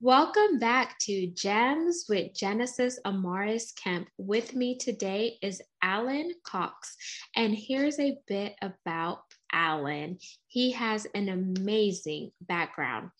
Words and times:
Welcome 0.00 0.60
back 0.60 0.96
to 1.00 1.26
Gems 1.26 2.04
with 2.08 2.32
Genesis 2.32 3.00
Amaris 3.04 3.74
Kemp. 3.74 4.08
With 4.16 4.54
me 4.54 4.78
today 4.78 5.38
is 5.42 5.60
Alan 5.82 6.34
Cox, 6.44 6.96
and 7.34 7.52
here's 7.52 7.98
a 7.98 8.16
bit 8.28 8.54
about 8.62 9.22
Alan. 9.52 10.18
He 10.46 10.70
has 10.70 11.08
an 11.16 11.28
amazing 11.28 12.30
background. 12.42 13.10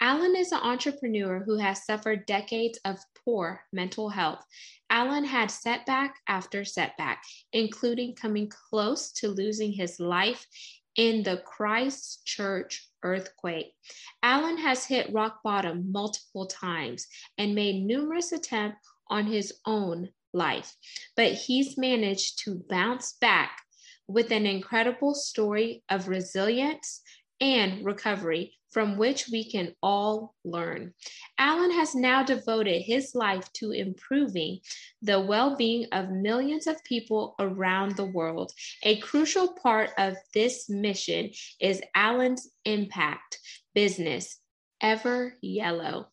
Alan 0.00 0.34
is 0.34 0.50
an 0.50 0.58
entrepreneur 0.58 1.40
who 1.46 1.56
has 1.56 1.86
suffered 1.86 2.26
decades 2.26 2.80
of 2.84 2.98
poor 3.24 3.62
mental 3.72 4.08
health. 4.08 4.44
Alan 4.90 5.24
had 5.24 5.52
setback 5.52 6.16
after 6.26 6.64
setback, 6.64 7.22
including 7.52 8.16
coming 8.16 8.50
close 8.50 9.12
to 9.12 9.28
losing 9.28 9.72
his 9.72 10.00
life 10.00 10.48
in 10.96 11.22
the 11.22 11.42
Christchurch 11.44 12.88
earthquake. 13.04 13.72
Alan 14.22 14.58
has 14.58 14.86
hit 14.86 15.12
rock 15.12 15.40
bottom 15.44 15.92
multiple 15.92 16.46
times 16.46 17.06
and 17.38 17.54
made 17.54 17.84
numerous 17.84 18.32
attempts 18.32 18.88
on 19.08 19.26
his 19.26 19.52
own 19.66 20.08
life, 20.32 20.74
but 21.16 21.32
he's 21.32 21.78
managed 21.78 22.40
to 22.44 22.64
bounce 22.68 23.16
back 23.20 23.60
with 24.08 24.32
an 24.32 24.46
incredible 24.46 25.14
story 25.14 25.84
of 25.88 26.08
resilience 26.08 27.00
and 27.40 27.84
recovery 27.84 28.54
from 28.74 28.98
which 28.98 29.28
we 29.30 29.48
can 29.48 29.72
all 29.82 30.34
learn. 30.44 30.92
Alan 31.38 31.70
has 31.70 31.94
now 31.94 32.24
devoted 32.24 32.82
his 32.82 33.14
life 33.14 33.50
to 33.52 33.70
improving 33.70 34.58
the 35.00 35.20
well 35.20 35.56
being 35.56 35.86
of 35.92 36.10
millions 36.10 36.66
of 36.66 36.82
people 36.82 37.36
around 37.38 37.96
the 37.96 38.04
world. 38.04 38.52
A 38.82 38.98
crucial 38.98 39.54
part 39.62 39.90
of 39.96 40.16
this 40.34 40.68
mission 40.68 41.30
is 41.60 41.80
Alan's 41.94 42.50
impact 42.64 43.38
business, 43.74 44.40
Ever 44.82 45.36
Yellow, 45.40 46.08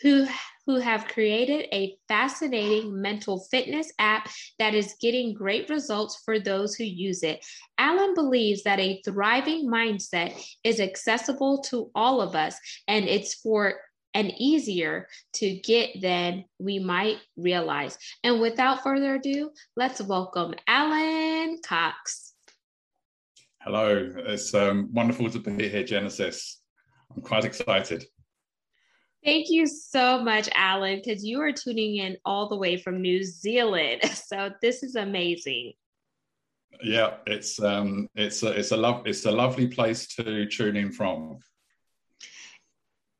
who 0.00 0.26
who 0.66 0.78
have 0.78 1.08
created 1.08 1.66
a 1.72 1.96
fascinating 2.08 3.00
mental 3.00 3.40
fitness 3.50 3.92
app 3.98 4.30
that 4.58 4.74
is 4.74 4.96
getting 5.00 5.34
great 5.34 5.68
results 5.68 6.22
for 6.24 6.38
those 6.38 6.74
who 6.74 6.84
use 6.84 7.22
it. 7.22 7.44
Alan 7.78 8.14
believes 8.14 8.62
that 8.64 8.80
a 8.80 9.00
thriving 9.04 9.68
mindset 9.68 10.40
is 10.64 10.80
accessible 10.80 11.62
to 11.62 11.90
all 11.94 12.20
of 12.20 12.34
us, 12.34 12.58
and 12.86 13.06
it's 13.06 13.34
for 13.34 13.74
and 14.14 14.32
easier 14.38 15.06
to 15.34 15.56
get 15.60 16.00
than 16.00 16.44
we 16.58 16.78
might 16.78 17.18
realize. 17.36 17.96
And 18.24 18.40
without 18.40 18.82
further 18.82 19.14
ado, 19.14 19.50
let's 19.76 20.02
welcome 20.02 20.54
Alan 20.66 21.58
Cox. 21.64 22.34
Hello, 23.62 24.10
it's 24.26 24.54
um, 24.54 24.88
wonderful 24.92 25.30
to 25.30 25.38
be 25.38 25.68
here, 25.68 25.84
Genesis. 25.84 26.60
I'm 27.14 27.22
quite 27.22 27.44
excited. 27.44 28.04
Thank 29.24 29.50
you 29.50 29.66
so 29.66 30.22
much, 30.22 30.48
Alan, 30.54 31.02
because 31.04 31.22
you 31.22 31.42
are 31.42 31.52
tuning 31.52 31.96
in 31.96 32.16
all 32.24 32.48
the 32.48 32.56
way 32.56 32.78
from 32.78 33.02
New 33.02 33.22
Zealand. 33.24 34.02
So 34.30 34.50
this 34.62 34.84
is 34.84 34.94
amazing. 34.94 35.72
Yeah, 36.82 37.14
it's 37.26 37.60
um, 37.60 38.06
it's 38.14 38.44
a, 38.44 38.52
it's 38.52 38.70
a 38.70 38.76
love 38.76 39.02
it's 39.06 39.26
a 39.26 39.30
lovely 39.30 39.66
place 39.66 40.06
to 40.14 40.46
tune 40.46 40.76
in 40.76 40.92
from. 40.92 41.38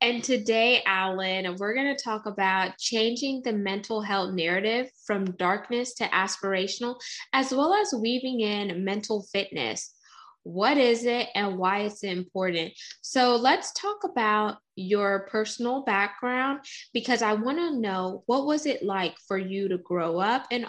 And 0.01 0.23
today, 0.23 0.83
Alan, 0.87 1.57
we're 1.59 1.75
going 1.75 1.95
to 1.95 2.03
talk 2.03 2.27
about 2.27 2.79
changing 2.79 3.43
the 3.45 3.53
mental 3.53 4.01
health 4.01 4.33
narrative 4.33 4.89
from 5.05 5.25
darkness 5.33 5.95
to 5.95 6.05
aspirational, 6.05 6.95
as 7.33 7.53
well 7.53 7.75
as 7.75 7.93
weaving 7.93 8.41
in 8.41 8.85
mental 8.85 9.27
fitness 9.33 9.93
what 10.43 10.79
is 10.79 11.05
it 11.05 11.29
and 11.35 11.59
why 11.59 11.81
it's 11.81 12.03
important. 12.03 12.73
So 13.03 13.37
let's 13.37 13.73
talk 13.73 14.05
about 14.05 14.59
your 14.77 15.29
personal 15.31 15.83
background 15.83 16.61
because 16.95 17.23
I 17.23 17.35
want 17.35 17.59
to 17.59 17.79
know 17.79 18.23
what 18.27 18.47
was 18.47 18.67
it 18.67 18.83
like 18.83 19.17
for 19.29 19.37
you 19.37 19.69
to 19.69 19.79
grow 19.79 20.19
up 20.19 20.47
in 20.51 20.67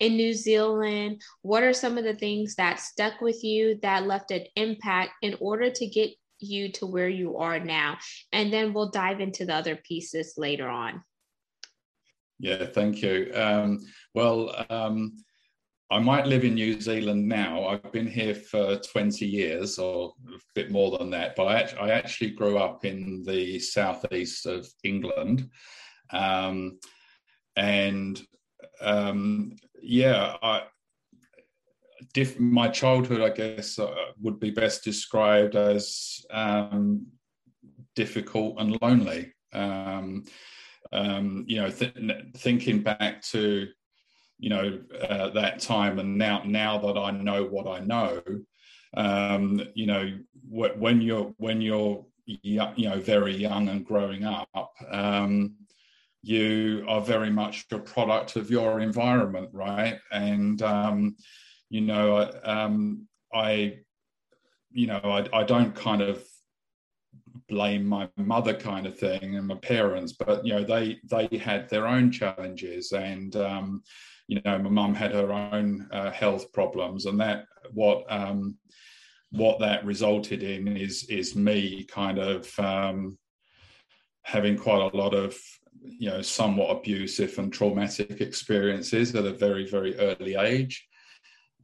in 0.00 0.16
New 0.16 0.34
Zealand? 0.34 1.22
What 1.42 1.62
are 1.62 1.72
some 1.72 1.96
of 1.96 2.04
the 2.04 2.14
things 2.14 2.56
that 2.56 2.80
stuck 2.80 3.20
with 3.20 3.42
you 3.42 3.78
that 3.82 4.06
left 4.06 4.30
an 4.30 4.44
impact 4.56 5.12
in 5.22 5.36
order 5.40 5.70
to 5.70 5.86
get 5.86 6.10
you 6.40 6.70
to 6.72 6.86
where 6.86 7.08
you 7.08 7.38
are 7.38 7.58
now? 7.58 7.98
And 8.32 8.52
then 8.52 8.74
we'll 8.74 8.90
dive 8.90 9.20
into 9.20 9.46
the 9.46 9.54
other 9.54 9.76
pieces 9.76 10.34
later 10.36 10.68
on. 10.68 11.02
Yeah, 12.38 12.66
thank 12.66 13.00
you. 13.00 13.30
Um, 13.34 13.80
well, 14.12 14.66
um, 14.68 15.14
I 15.94 16.00
might 16.00 16.26
live 16.26 16.42
in 16.42 16.54
New 16.54 16.80
Zealand 16.80 17.28
now. 17.28 17.68
I've 17.68 17.92
been 17.92 18.08
here 18.08 18.34
for 18.34 18.78
20 18.78 19.24
years 19.24 19.78
or 19.78 20.12
a 20.26 20.38
bit 20.52 20.72
more 20.72 20.98
than 20.98 21.08
that, 21.10 21.36
but 21.36 21.44
I, 21.44 21.60
actually, 21.60 21.78
I 21.78 21.90
actually 21.90 22.30
grew 22.30 22.58
up 22.58 22.84
in 22.84 23.22
the 23.22 23.60
southeast 23.60 24.44
of 24.44 24.66
England. 24.82 25.48
Um, 26.10 26.80
and 27.54 28.20
um, 28.80 29.54
yeah, 29.80 30.34
I, 30.42 30.62
diff- 32.12 32.40
my 32.40 32.66
childhood, 32.66 33.20
I 33.20 33.30
guess, 33.30 33.78
uh, 33.78 33.94
would 34.20 34.40
be 34.40 34.50
best 34.50 34.82
described 34.82 35.54
as 35.54 36.26
um, 36.32 37.06
difficult 37.94 38.56
and 38.58 38.76
lonely. 38.82 39.32
Um, 39.52 40.24
um, 40.92 41.44
you 41.46 41.58
know, 41.58 41.70
th- 41.70 41.94
thinking 42.36 42.82
back 42.82 43.22
to 43.26 43.68
you 44.38 44.50
know 44.50 44.80
uh, 45.08 45.30
that 45.30 45.60
time 45.60 45.98
and 45.98 46.18
now 46.18 46.42
now 46.44 46.78
that 46.78 46.98
i 46.98 47.10
know 47.10 47.44
what 47.44 47.66
i 47.66 47.80
know 47.80 48.22
um, 48.96 49.60
you 49.74 49.86
know 49.86 50.18
when 50.48 51.00
you're 51.00 51.34
when 51.38 51.60
you're 51.60 52.04
you 52.26 52.60
know 52.78 53.00
very 53.00 53.34
young 53.34 53.68
and 53.68 53.84
growing 53.84 54.24
up 54.24 54.72
um, 54.90 55.54
you 56.22 56.84
are 56.88 57.00
very 57.00 57.30
much 57.30 57.66
a 57.70 57.78
product 57.78 58.36
of 58.36 58.50
your 58.50 58.80
environment 58.80 59.50
right? 59.52 59.98
And 60.10 60.62
um, 60.62 61.16
you 61.70 61.80
know 61.80 62.30
um, 62.44 63.06
i 63.32 63.78
you 64.70 64.86
know 64.86 65.00
I, 65.04 65.40
I 65.40 65.42
don't 65.44 65.74
kind 65.74 66.02
of 66.02 66.24
blame 67.48 67.84
my 67.84 68.08
mother 68.16 68.54
kind 68.54 68.86
of 68.86 68.98
thing 68.98 69.36
and 69.36 69.46
my 69.46 69.56
parents 69.56 70.12
but 70.12 70.46
you 70.46 70.52
know 70.54 70.64
they 70.64 70.98
they 71.10 71.36
had 71.38 71.68
their 71.68 71.86
own 71.86 72.10
challenges 72.10 72.92
and 72.92 73.36
um, 73.36 73.82
you 74.26 74.40
know, 74.44 74.58
my 74.58 74.70
mum 74.70 74.94
had 74.94 75.12
her 75.12 75.32
own 75.32 75.88
uh, 75.92 76.10
health 76.10 76.52
problems, 76.52 77.06
and 77.06 77.20
that 77.20 77.44
what 77.72 78.04
um, 78.08 78.56
what 79.30 79.58
that 79.60 79.84
resulted 79.84 80.42
in 80.42 80.76
is 80.76 81.04
is 81.08 81.36
me 81.36 81.84
kind 81.84 82.18
of 82.18 82.58
um, 82.58 83.18
having 84.22 84.56
quite 84.56 84.80
a 84.80 84.96
lot 84.96 85.14
of 85.14 85.36
you 85.82 86.08
know 86.08 86.22
somewhat 86.22 86.70
abusive 86.70 87.38
and 87.38 87.52
traumatic 87.52 88.20
experiences 88.20 89.14
at 89.14 89.26
a 89.26 89.32
very 89.32 89.68
very 89.68 89.96
early 89.98 90.36
age. 90.36 90.86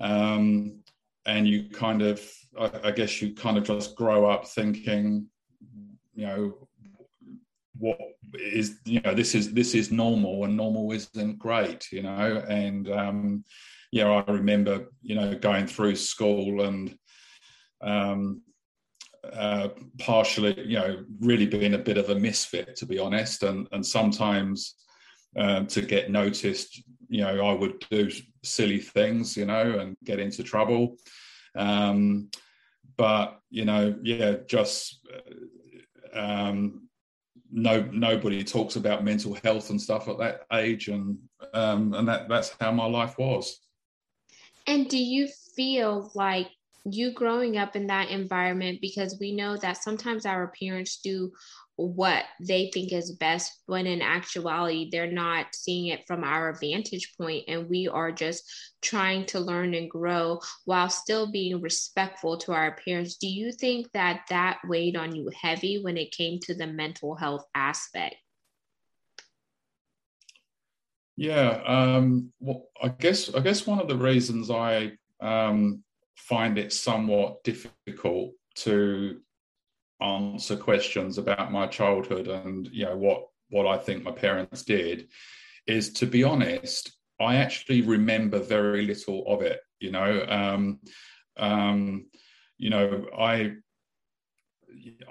Um, 0.00 0.82
and 1.26 1.46
you 1.46 1.68
kind 1.70 2.02
of 2.02 2.22
I, 2.58 2.70
I, 2.84 2.90
guess 2.90 3.20
you 3.20 3.34
kind 3.34 3.58
of 3.58 3.64
just 3.64 3.94
grow 3.94 4.24
up 4.30 4.46
thinking 4.46 5.26
you 6.14 6.26
know 6.26 6.68
what 7.80 7.98
is 8.34 8.78
you 8.84 9.00
know 9.00 9.14
this 9.14 9.34
is 9.34 9.52
this 9.52 9.74
is 9.74 9.90
normal 9.90 10.44
and 10.44 10.56
normal 10.56 10.92
isn't 10.92 11.38
great 11.38 11.86
you 11.90 12.02
know 12.02 12.44
and 12.48 12.88
um 12.90 13.44
yeah 13.90 14.08
i 14.08 14.30
remember 14.30 14.86
you 15.02 15.14
know 15.14 15.34
going 15.34 15.66
through 15.66 15.96
school 15.96 16.62
and 16.62 16.96
um 17.82 18.42
uh, 19.32 19.68
partially, 19.98 20.58
you 20.66 20.78
know, 20.78 21.04
really 21.20 21.44
being 21.44 21.74
a 21.74 21.78
bit 21.78 21.98
of 21.98 22.08
a 22.08 22.14
misfit, 22.14 22.74
to 22.74 22.86
be 22.86 22.98
honest, 22.98 23.42
and 23.42 23.68
and 23.70 23.84
sometimes 23.84 24.76
um, 25.36 25.66
to 25.66 25.82
get 25.82 26.10
noticed, 26.10 26.82
you 27.08 27.20
know, 27.20 27.46
I 27.46 27.52
would 27.52 27.84
do 27.90 28.10
silly 28.42 28.78
things, 28.78 29.36
you 29.36 29.44
know, 29.44 29.78
and 29.78 29.96
get 30.04 30.18
into 30.18 30.42
trouble. 30.42 30.96
Um, 31.54 32.30
but 32.96 33.38
you 33.50 33.64
know, 33.64 33.96
yeah, 34.02 34.36
just 34.46 35.00
uh, 36.14 36.18
um, 36.18 36.88
no 37.52 37.82
nobody 37.92 38.44
talks 38.44 38.76
about 38.76 39.04
mental 39.04 39.34
health 39.42 39.70
and 39.70 39.80
stuff 39.80 40.08
at 40.08 40.18
that 40.18 40.42
age 40.52 40.88
and 40.88 41.18
um, 41.54 41.94
and 41.94 42.08
that 42.08 42.28
that's 42.28 42.54
how 42.60 42.70
my 42.70 42.86
life 42.86 43.16
was. 43.18 43.58
And 44.66 44.88
do 44.88 44.98
you 44.98 45.28
feel 45.56 46.10
like 46.14 46.48
you 46.84 47.12
growing 47.12 47.56
up 47.56 47.76
in 47.76 47.86
that 47.88 48.10
environment 48.10 48.78
because 48.80 49.18
we 49.20 49.32
know 49.32 49.56
that 49.56 49.82
sometimes 49.82 50.24
our 50.24 50.52
parents 50.60 51.00
do 51.02 51.30
what 51.76 52.24
they 52.40 52.70
think 52.72 52.92
is 52.92 53.12
best 53.12 53.62
when 53.66 53.86
in 53.86 54.02
actuality 54.02 54.88
they're 54.90 55.10
not 55.10 55.46
seeing 55.54 55.86
it 55.86 56.06
from 56.06 56.24
our 56.24 56.52
vantage 56.60 57.14
point 57.18 57.44
and 57.48 57.68
we 57.68 57.88
are 57.88 58.12
just 58.12 58.44
trying 58.82 59.24
to 59.24 59.40
learn 59.40 59.74
and 59.74 59.90
grow 59.90 60.38
while 60.64 60.90
still 60.90 61.30
being 61.30 61.60
respectful 61.60 62.36
to 62.36 62.52
our 62.52 62.76
parents. 62.84 63.16
Do 63.16 63.28
you 63.28 63.52
think 63.52 63.90
that 63.92 64.22
that 64.28 64.58
weighed 64.66 64.96
on 64.96 65.14
you 65.14 65.30
heavy 65.34 65.82
when 65.82 65.96
it 65.96 66.12
came 66.12 66.38
to 66.40 66.54
the 66.54 66.66
mental 66.66 67.14
health 67.14 67.44
aspect? 67.54 68.16
Yeah 71.16 71.62
um, 71.66 72.32
well 72.40 72.68
i 72.82 72.88
guess 72.88 73.34
i 73.34 73.40
guess 73.40 73.66
one 73.66 73.78
of 73.78 73.88
the 73.88 73.96
reasons 73.96 74.50
i 74.50 74.92
um, 75.20 75.82
find 76.20 76.58
it 76.58 76.72
somewhat 76.72 77.42
difficult 77.44 78.32
to 78.54 79.20
answer 80.00 80.56
questions 80.56 81.18
about 81.18 81.52
my 81.52 81.66
childhood 81.66 82.26
and 82.28 82.68
you 82.72 82.84
know 82.84 82.96
what 82.96 83.26
what 83.50 83.66
I 83.66 83.76
think 83.76 84.02
my 84.02 84.12
parents 84.12 84.62
did 84.62 85.08
is 85.66 85.92
to 85.94 86.06
be 86.06 86.24
honest, 86.24 86.96
I 87.20 87.36
actually 87.36 87.82
remember 87.82 88.38
very 88.38 88.82
little 88.86 89.24
of 89.26 89.42
it. 89.42 89.60
You 89.78 89.92
know, 89.92 90.24
um, 90.28 90.80
um, 91.36 92.06
you 92.58 92.70
know, 92.70 93.06
I 93.16 93.54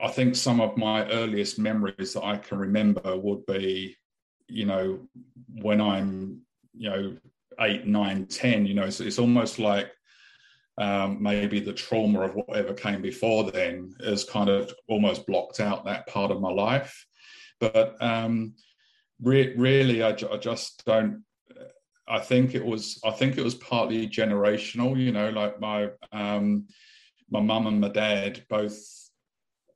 I 0.02 0.08
think 0.10 0.36
some 0.36 0.62
of 0.62 0.78
my 0.78 1.10
earliest 1.12 1.60
memories 1.60 2.14
that 2.14 2.24
I 2.24 2.38
can 2.38 2.58
remember 2.58 3.18
would 3.18 3.46
be, 3.46 3.96
you 4.48 4.66
know, 4.66 5.00
when 5.62 5.82
I'm, 5.82 6.42
you 6.74 6.90
know, 6.90 7.18
eight, 7.60 7.86
nine, 7.86 8.26
ten. 8.26 8.66
You 8.66 8.76
know, 8.76 8.86
it's 8.86 9.20
almost 9.20 9.60
like 9.60 9.92
um, 10.80 11.22
maybe 11.22 11.60
the 11.60 11.74
trauma 11.74 12.22
of 12.22 12.36
whatever 12.36 12.74
came 12.74 13.02
before 13.02 13.52
then 13.52 13.94
has 14.04 14.24
kind 14.24 14.50
of 14.50 14.74
almost 14.88 15.28
blocked 15.28 15.60
out 15.60 15.86
that 15.86 16.08
part 16.08 16.32
of 16.32 16.42
my 16.42 16.52
life. 16.52 17.06
But 17.60 18.02
um, 18.02 18.54
re- 19.22 19.56
really, 19.56 20.02
I, 20.02 20.10
I 20.10 20.38
just 20.38 20.84
don't 20.86 21.24
I 22.10 22.20
think 22.20 22.56
it 22.56 22.66
was 22.66 23.00
I 23.06 23.12
think 23.12 23.38
it 23.38 23.44
was 23.44 23.56
partly 23.56 24.08
generational. 24.08 25.00
You 25.00 25.12
know, 25.12 25.30
like 25.30 25.60
my 25.60 25.90
um, 26.12 26.68
my 27.30 27.40
mum 27.40 27.68
and 27.68 27.80
my 27.80 27.90
dad 27.90 28.44
both 28.50 28.78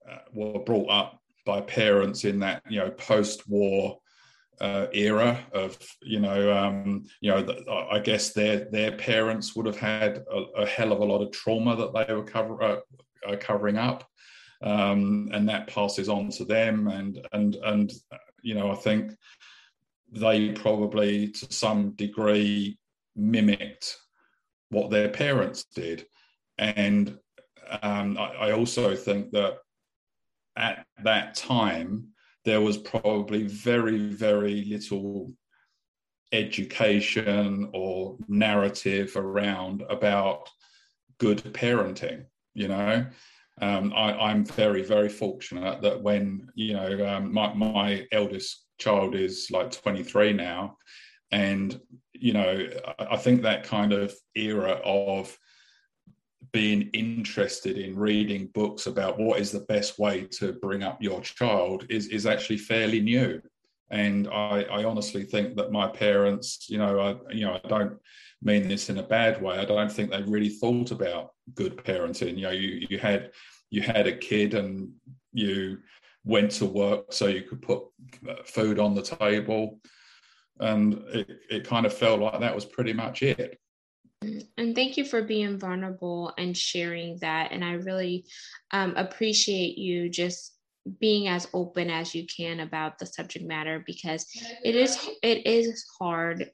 uh, 0.09 0.17
were 0.33 0.59
brought 0.59 0.89
up 0.89 1.21
by 1.45 1.61
parents 1.61 2.25
in 2.25 2.39
that 2.39 2.63
you 2.67 2.79
know 2.79 2.89
post-war 2.89 3.99
uh, 4.61 4.87
era 4.93 5.39
of 5.53 5.77
you 6.01 6.19
know 6.19 6.55
um, 6.55 7.05
you 7.21 7.31
know 7.31 7.45
I 7.91 7.99
guess 7.99 8.33
their 8.33 8.65
their 8.71 8.91
parents 8.91 9.55
would 9.55 9.65
have 9.65 9.77
had 9.77 10.23
a, 10.31 10.61
a, 10.61 10.65
hell 10.65 10.91
of 10.91 10.99
a 10.99 11.05
lot 11.05 11.21
of 11.21 11.31
trauma 11.31 11.75
that 11.75 11.93
they 11.93 12.13
were 12.13 12.23
cover, 12.23 12.61
uh, 12.61 12.79
uh 13.27 13.35
covering 13.39 13.77
up, 13.77 14.07
um, 14.61 15.29
and 15.33 15.47
that 15.49 15.67
passes 15.67 16.09
on 16.09 16.29
to 16.31 16.45
them 16.45 16.87
and 16.87 17.25
and 17.33 17.55
and 17.55 17.93
you 18.41 18.53
know 18.53 18.71
I 18.71 18.75
think 18.75 19.13
they 20.11 20.51
probably 20.51 21.29
to 21.29 21.51
some 21.51 21.91
degree 21.91 22.77
mimicked 23.15 23.97
what 24.69 24.89
their 24.89 25.09
parents 25.09 25.65
did. 25.75 26.05
And 26.57 27.17
um, 27.81 28.17
I, 28.17 28.47
I 28.47 28.51
also 28.51 28.95
think 28.95 29.31
that 29.31 29.57
at 30.55 30.85
that 31.03 31.35
time, 31.35 32.12
there 32.45 32.61
was 32.61 32.77
probably 32.77 33.43
very, 33.43 33.97
very 33.97 34.65
little 34.65 35.31
education 36.31 37.69
or 37.73 38.17
narrative 38.27 39.15
around 39.15 39.83
about 39.89 40.49
good 41.19 41.37
parenting, 41.53 42.25
you 42.53 42.67
know. 42.67 43.05
Um, 43.61 43.93
I, 43.95 44.31
am 44.31 44.45
very, 44.45 44.83
very 44.83 45.09
fortunate 45.09 45.81
that 45.83 46.01
when 46.01 46.49
you 46.55 46.73
know 46.73 47.07
um, 47.07 47.31
my, 47.31 47.53
my 47.53 48.07
eldest 48.11 48.65
child 48.79 49.15
is 49.15 49.49
like 49.51 49.71
23 49.71 50.33
now, 50.33 50.77
and 51.31 51.79
you 52.13 52.33
know 52.33 52.67
I 52.97 53.15
think 53.17 53.43
that 53.43 53.63
kind 53.63 53.93
of 53.93 54.13
era 54.35 54.81
of 54.83 55.37
being 56.51 56.89
interested 56.93 57.77
in 57.77 57.95
reading 57.97 58.47
books 58.53 58.87
about 58.87 59.19
what 59.19 59.39
is 59.39 59.51
the 59.51 59.61
best 59.61 59.99
way 59.99 60.25
to 60.25 60.53
bring 60.53 60.83
up 60.83 61.01
your 61.01 61.21
child 61.21 61.85
is 61.89 62.07
is 62.07 62.25
actually 62.25 62.57
fairly 62.57 62.99
new 62.99 63.41
and 63.93 64.27
I, 64.27 64.63
I, 64.63 64.85
honestly 64.85 65.23
think 65.23 65.55
that 65.55 65.71
my 65.71 65.87
parents, 65.87 66.65
you 66.67 66.79
know, 66.79 66.99
I, 66.99 67.31
you 67.31 67.45
know, 67.45 67.59
I 67.63 67.67
don't 67.67 67.95
mean 68.41 68.67
this 68.67 68.89
in 68.89 68.97
a 68.97 69.03
bad 69.03 69.39
way. 69.39 69.59
I 69.59 69.65
don't 69.65 69.91
think 69.91 70.09
they 70.09 70.23
really 70.23 70.49
thought 70.49 70.89
about 70.89 71.33
good 71.53 71.77
parenting. 71.77 72.35
You 72.37 72.43
know, 72.43 72.51
you 72.51 72.87
you 72.89 72.97
had 72.97 73.31
you 73.69 73.83
had 73.83 74.07
a 74.07 74.17
kid 74.17 74.55
and 74.55 74.91
you 75.31 75.77
went 76.25 76.49
to 76.51 76.65
work 76.65 77.13
so 77.13 77.27
you 77.27 77.43
could 77.43 77.61
put 77.61 77.83
uh, 78.27 78.35
food 78.45 78.79
on 78.79 78.95
the 78.95 79.03
table, 79.03 79.79
and 80.59 80.95
it, 81.09 81.29
it 81.51 81.67
kind 81.67 81.85
of 81.85 81.93
felt 81.93 82.19
like 82.19 82.39
that 82.39 82.55
was 82.55 82.65
pretty 82.65 82.93
much 82.93 83.21
it. 83.21 83.59
And 84.57 84.75
thank 84.75 84.97
you 84.97 85.05
for 85.05 85.21
being 85.21 85.59
vulnerable 85.59 86.33
and 86.37 86.55
sharing 86.55 87.17
that. 87.19 87.51
And 87.51 87.63
I 87.63 87.73
really 87.73 88.25
um, 88.71 88.95
appreciate 88.95 89.77
you 89.77 90.09
just 90.09 90.53
being 90.99 91.27
as 91.27 91.47
open 91.53 91.89
as 91.89 92.13
you 92.13 92.25
can 92.25 92.59
about 92.59 92.99
the 92.99 93.05
subject 93.05 93.45
matter 93.45 93.81
because 93.85 94.25
it 94.63 94.75
is 94.75 95.09
it 95.21 95.45
is 95.47 95.85
hard 95.97 96.49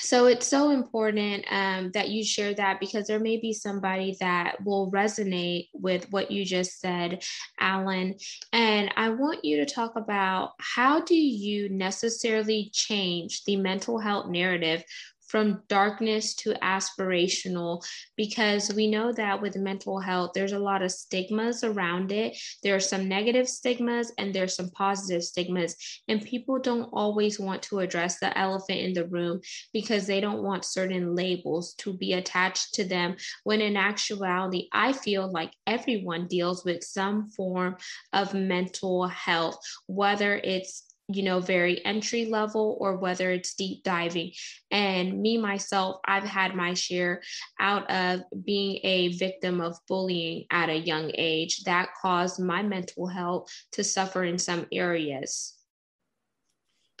so 0.00 0.26
it's 0.26 0.46
so 0.46 0.70
important 0.70 1.44
um, 1.50 1.90
that 1.92 2.08
you 2.08 2.24
share 2.24 2.54
that 2.54 2.80
because 2.80 3.06
there 3.06 3.20
may 3.20 3.36
be 3.36 3.52
somebody 3.52 4.16
that 4.20 4.56
will 4.64 4.90
resonate 4.90 5.68
with 5.74 6.10
what 6.10 6.30
you 6.30 6.44
just 6.44 6.80
said 6.80 7.22
alan. 7.58 8.14
And 8.52 8.92
i 8.96 9.10
want 9.10 9.44
you 9.44 9.64
to 9.64 9.72
talk 9.72 9.96
about 9.96 10.52
how 10.58 11.00
do 11.00 11.14
you 11.14 11.68
necessarily 11.68 12.70
change 12.72 13.44
the 13.44 13.56
mental 13.56 13.98
health 13.98 14.28
narrative 14.28 14.82
from 15.30 15.62
darkness 15.68 16.34
to 16.34 16.54
aspirational 16.54 17.84
because 18.16 18.72
we 18.74 18.90
know 18.90 19.12
that 19.12 19.40
with 19.40 19.56
mental 19.56 20.00
health 20.00 20.32
there's 20.34 20.52
a 20.52 20.58
lot 20.58 20.82
of 20.82 20.90
stigmas 20.90 21.62
around 21.62 22.12
it. 22.12 22.36
There 22.62 22.74
are 22.74 22.80
some 22.80 23.08
negative 23.08 23.48
stigmas 23.48 24.12
and 24.18 24.34
there's 24.34 24.56
some 24.56 24.70
positive 24.70 25.22
stigmas. 25.22 25.76
And 26.08 26.24
people 26.24 26.58
don't 26.58 26.90
always 26.92 27.38
want 27.38 27.62
to 27.64 27.78
address 27.78 28.18
the 28.18 28.36
elephant 28.36 28.80
in 28.80 28.92
the 28.92 29.06
room 29.06 29.40
because 29.72 30.06
they 30.06 30.20
don't 30.20 30.42
want 30.42 30.64
certain 30.64 31.14
labels 31.14 31.74
to 31.74 31.92
be 31.96 32.14
attached 32.14 32.74
to 32.74 32.84
them 32.84 33.16
when 33.44 33.60
in 33.60 33.76
actuality 33.76 34.68
i 34.72 34.92
feel 34.92 35.30
like 35.30 35.52
everyone 35.66 36.26
deals 36.26 36.64
with 36.64 36.82
some 36.82 37.28
form 37.30 37.76
of 38.12 38.34
mental 38.34 39.06
health 39.06 39.58
whether 39.86 40.36
it's 40.36 40.89
you 41.14 41.22
know, 41.22 41.40
very 41.40 41.84
entry 41.84 42.26
level 42.26 42.76
or 42.80 42.96
whether 42.96 43.30
it's 43.30 43.54
deep 43.54 43.82
diving. 43.82 44.32
And 44.70 45.20
me, 45.20 45.38
myself, 45.38 46.00
I've 46.04 46.24
had 46.24 46.54
my 46.54 46.74
share 46.74 47.22
out 47.58 47.90
of 47.90 48.22
being 48.44 48.80
a 48.84 49.16
victim 49.16 49.60
of 49.60 49.76
bullying 49.88 50.46
at 50.50 50.68
a 50.68 50.78
young 50.78 51.10
age 51.14 51.64
that 51.64 51.90
caused 52.00 52.40
my 52.40 52.62
mental 52.62 53.06
health 53.06 53.50
to 53.72 53.84
suffer 53.84 54.24
in 54.24 54.38
some 54.38 54.66
areas. 54.72 55.54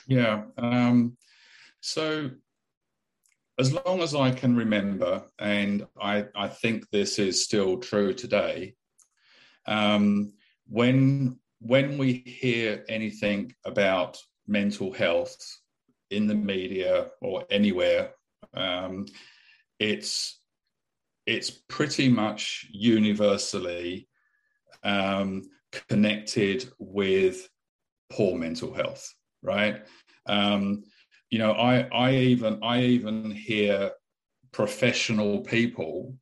Yeah. 0.06 0.44
Um, 0.58 1.16
so, 1.80 2.30
as 3.58 3.72
long 3.72 4.00
as 4.00 4.14
I 4.14 4.30
can 4.30 4.56
remember, 4.56 5.22
and 5.38 5.86
I, 6.00 6.26
I 6.34 6.48
think 6.48 6.88
this 6.90 7.18
is 7.18 7.44
still 7.44 7.76
true 7.76 8.14
today, 8.14 8.74
um, 9.66 10.32
when 10.66 11.38
when 11.60 11.98
we 11.98 12.14
hear 12.26 12.84
anything 12.88 13.54
about 13.64 14.18
mental 14.46 14.92
health 14.92 15.36
in 16.10 16.26
the 16.26 16.34
media 16.34 17.10
or 17.20 17.44
anywhere, 17.50 18.10
um, 18.54 19.06
it's 19.78 20.40
it's 21.26 21.50
pretty 21.50 22.08
much 22.08 22.66
universally 22.72 24.08
um, 24.82 25.42
connected 25.88 26.68
with 26.78 27.48
poor 28.10 28.36
mental 28.36 28.72
health, 28.72 29.14
right? 29.42 29.82
Um, 30.26 30.82
you 31.30 31.38
know, 31.38 31.52
I 31.52 31.88
I 31.92 32.14
even 32.14 32.58
I 32.62 32.80
even 32.82 33.30
hear 33.30 33.92
professional 34.52 35.40
people 35.40 36.16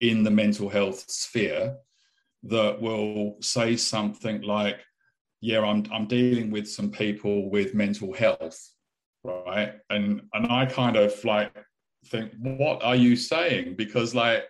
in 0.00 0.22
the 0.22 0.30
mental 0.30 0.68
health 0.68 1.04
sphere 1.10 1.76
that 2.44 2.80
will 2.80 3.36
say 3.40 3.76
something 3.76 4.42
like, 4.42 4.80
"Yeah, 5.40 5.60
I'm 5.60 5.84
I'm 5.92 6.06
dealing 6.06 6.50
with 6.50 6.68
some 6.68 6.90
people 6.90 7.50
with 7.50 7.74
mental 7.74 8.12
health, 8.12 8.58
right?" 9.24 9.74
And 9.90 10.22
and 10.32 10.50
I 10.50 10.66
kind 10.66 10.96
of 10.96 11.12
like 11.24 11.52
think, 12.06 12.32
"What 12.38 12.82
are 12.82 12.96
you 12.96 13.16
saying?" 13.16 13.76
Because 13.76 14.14
like 14.14 14.44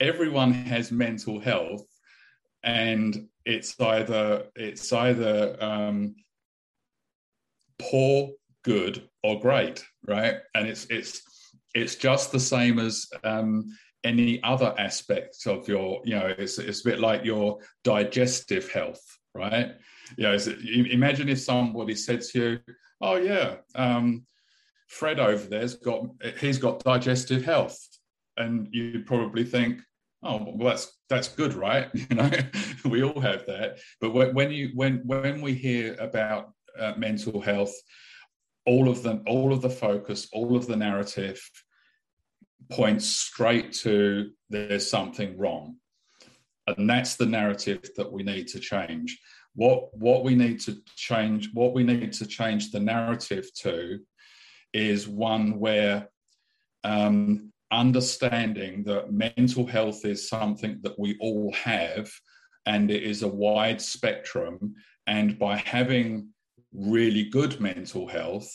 everyone 0.00 0.52
has 0.52 0.90
mental 0.90 1.38
health, 1.38 1.86
and 2.62 3.28
it's 3.44 3.78
either 3.80 4.46
it's 4.56 4.92
either 4.92 5.56
um, 5.60 6.14
poor, 7.78 8.30
good, 8.64 9.08
or 9.22 9.40
great, 9.40 9.84
right? 10.06 10.36
And 10.54 10.66
it's 10.66 10.86
it's 10.86 11.22
it's 11.74 11.94
just 11.94 12.32
the 12.32 12.40
same 12.40 12.78
as 12.78 13.06
um, 13.24 13.66
any 14.04 14.42
other 14.42 14.74
aspects 14.78 15.46
of 15.46 15.68
your, 15.68 16.00
you 16.04 16.14
know, 16.14 16.34
it's, 16.38 16.58
it's 16.58 16.80
a 16.80 16.88
bit 16.88 17.00
like 17.00 17.24
your 17.24 17.58
digestive 17.84 18.70
health, 18.70 19.02
right? 19.34 19.72
You 20.16 20.24
know, 20.24 20.38
imagine 20.90 21.28
if 21.28 21.40
somebody 21.40 21.94
said 21.94 22.22
to 22.22 22.40
you, 22.40 22.58
oh, 23.00 23.16
yeah, 23.16 23.56
um, 23.74 24.26
Fred 24.88 25.20
over 25.20 25.46
there's 25.46 25.74
got, 25.74 26.06
he's 26.40 26.58
got 26.58 26.82
digestive 26.82 27.44
health. 27.44 27.78
And 28.36 28.68
you'd 28.72 29.06
probably 29.06 29.44
think, 29.44 29.80
oh, 30.22 30.54
well, 30.54 30.70
that's, 30.70 30.98
that's 31.08 31.28
good, 31.28 31.54
right? 31.54 31.88
You 31.94 32.16
know, 32.16 32.30
we 32.84 33.02
all 33.02 33.20
have 33.20 33.46
that. 33.46 33.78
But 34.00 34.10
when 34.34 34.50
you, 34.50 34.70
when, 34.74 35.02
when 35.04 35.40
we 35.42 35.54
hear 35.54 35.94
about 36.00 36.52
uh, 36.78 36.94
mental 36.96 37.40
health, 37.40 37.74
all 38.66 38.88
of 38.88 39.02
them, 39.02 39.22
all 39.26 39.52
of 39.52 39.62
the 39.62 39.70
focus, 39.70 40.28
all 40.32 40.56
of 40.56 40.66
the 40.66 40.76
narrative 40.76 41.40
points 42.68 43.06
straight 43.06 43.72
to 43.72 44.30
there's 44.48 44.88
something 44.88 45.38
wrong. 45.38 45.76
And 46.66 46.88
that's 46.88 47.16
the 47.16 47.26
narrative 47.26 47.88
that 47.96 48.12
we 48.12 48.22
need 48.22 48.48
to 48.48 48.60
change. 48.60 49.18
what 49.54 49.96
what 49.96 50.24
we 50.24 50.34
need 50.34 50.60
to 50.60 50.76
change 50.96 51.50
what 51.52 51.72
we 51.72 51.82
need 51.82 52.12
to 52.12 52.26
change 52.26 52.70
the 52.70 52.80
narrative 52.80 53.52
to 53.54 53.98
is 54.72 55.08
one 55.08 55.58
where 55.58 56.08
um, 56.84 57.52
understanding 57.72 58.84
that 58.84 59.12
mental 59.12 59.66
health 59.66 60.04
is 60.04 60.28
something 60.28 60.78
that 60.82 60.98
we 60.98 61.16
all 61.20 61.52
have 61.52 62.10
and 62.66 62.90
it 62.90 63.02
is 63.02 63.22
a 63.22 63.28
wide 63.28 63.80
spectrum 63.80 64.74
and 65.06 65.38
by 65.38 65.56
having 65.56 66.28
really 66.72 67.24
good 67.24 67.60
mental 67.60 68.06
health 68.06 68.50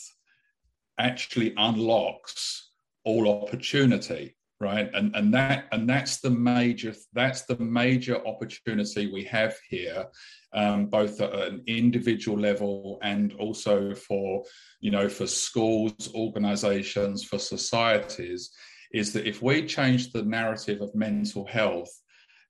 actually 0.98 1.52
unlocks 1.56 2.65
all 3.06 3.42
opportunity 3.42 4.36
right? 4.60 4.90
And 4.94 5.14
and 5.14 5.34
that 5.34 5.66
and 5.72 5.88
that's 5.88 6.20
the 6.20 6.30
major 6.30 6.94
that's 7.12 7.42
the 7.42 7.58
major 7.58 8.26
opportunity 8.26 9.12
we 9.12 9.24
have 9.24 9.54
here 9.68 10.06
um, 10.54 10.86
both 10.86 11.20
at 11.20 11.34
an 11.34 11.62
individual 11.66 12.38
level 12.38 12.98
and 13.02 13.34
also 13.34 13.94
for 13.94 14.44
you 14.80 14.90
know 14.90 15.08
for 15.08 15.26
schools 15.26 16.10
organizations 16.14 17.22
for 17.24 17.38
societies 17.38 18.50
is 18.92 19.12
that 19.12 19.26
if 19.26 19.42
we 19.42 19.66
change 19.66 20.12
the 20.12 20.22
narrative 20.22 20.80
of 20.80 20.94
mental 20.94 21.44
health 21.44 21.92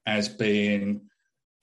as 0.07 0.29
being 0.29 1.01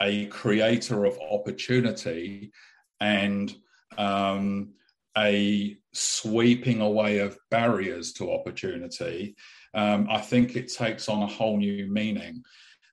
a 0.01 0.25
creator 0.25 1.05
of 1.05 1.17
opportunity 1.31 2.51
and 2.99 3.55
um, 3.97 4.73
a 5.17 5.77
sweeping 5.93 6.81
away 6.81 7.19
of 7.19 7.37
barriers 7.51 8.13
to 8.13 8.31
opportunity, 8.31 9.35
um, 9.73 10.07
I 10.09 10.19
think 10.19 10.55
it 10.55 10.71
takes 10.71 11.09
on 11.09 11.21
a 11.23 11.27
whole 11.27 11.57
new 11.57 11.87
meaning. 11.87 12.43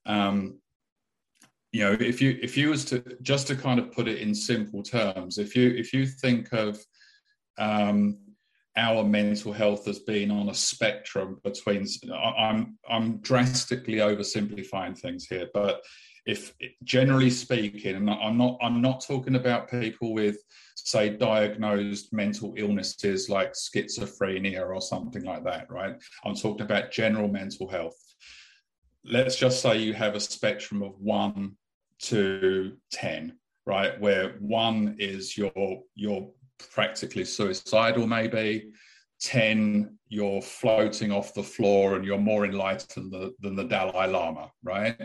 Um, 0.07 0.59
you 1.73 1.85
know, 1.85 1.97
if 1.99 2.21
you 2.21 2.39
if 2.43 2.57
you 2.57 2.71
was 2.71 2.85
to 2.87 3.05
just 3.23 3.47
to 3.47 3.57
kind 3.57 3.79
of 3.79 3.93
put 3.93 4.09
it 4.09 4.19
in 4.19 4.35
simple 4.35 4.83
terms, 4.83 5.39
if 5.39 5.55
you 5.55 5.71
if 5.71 5.93
you 5.93 6.07
think 6.07 6.53
of 6.53 6.79
um, 7.59 8.19
our 8.77 9.05
mental 9.05 9.53
health 9.53 9.87
as 9.87 10.00
being 10.00 10.31
on 10.31 10.49
a 10.49 10.55
spectrum 10.55 11.39
between, 11.45 11.87
I'm 12.12 12.79
I'm 12.89 13.19
drastically 13.19 13.97
oversimplifying 13.97 14.99
things 14.99 15.27
here, 15.27 15.49
but 15.55 15.83
if 16.27 16.55
generally 16.83 17.31
speaking, 17.31 17.95
and 17.97 18.11
I'm 18.11 18.37
not 18.37 18.59
I'm 18.61 18.81
not 18.81 19.05
talking 19.07 19.37
about 19.37 19.71
people 19.71 20.12
with 20.12 20.39
say 20.90 21.11
diagnosed 21.11 22.12
mental 22.12 22.54
illnesses 22.56 23.28
like 23.28 23.52
schizophrenia 23.52 24.68
or 24.68 24.80
something 24.80 25.25
like 25.25 25.44
that, 25.44 25.70
right? 25.70 25.94
I'm 26.25 26.35
talking 26.35 26.62
about 26.62 26.90
general 26.90 27.28
mental 27.28 27.68
health. 27.68 27.97
Let's 29.04 29.37
just 29.37 29.62
say 29.62 29.78
you 29.78 29.94
have 29.94 30.14
a 30.14 30.20
spectrum 30.20 30.82
of 30.82 31.00
one 31.00 31.56
to 32.02 32.76
10, 32.92 33.37
right? 33.66 33.99
Where 34.00 34.37
one 34.40 34.97
is 34.99 35.37
you're, 35.38 35.82
you're 35.94 36.28
practically 36.73 37.25
suicidal, 37.25 38.06
maybe. 38.06 38.73
10, 39.20 39.99
you're 40.09 40.42
floating 40.42 41.12
off 41.12 41.35
the 41.35 41.42
floor 41.42 41.97
and 41.97 42.04
you're 42.04 42.18
more 42.18 42.44
enlightened 42.44 43.11
than 43.12 43.20
the, 43.20 43.35
than 43.40 43.54
the 43.54 43.64
Dalai 43.64 44.06
Lama, 44.06 44.50
right? 44.62 44.99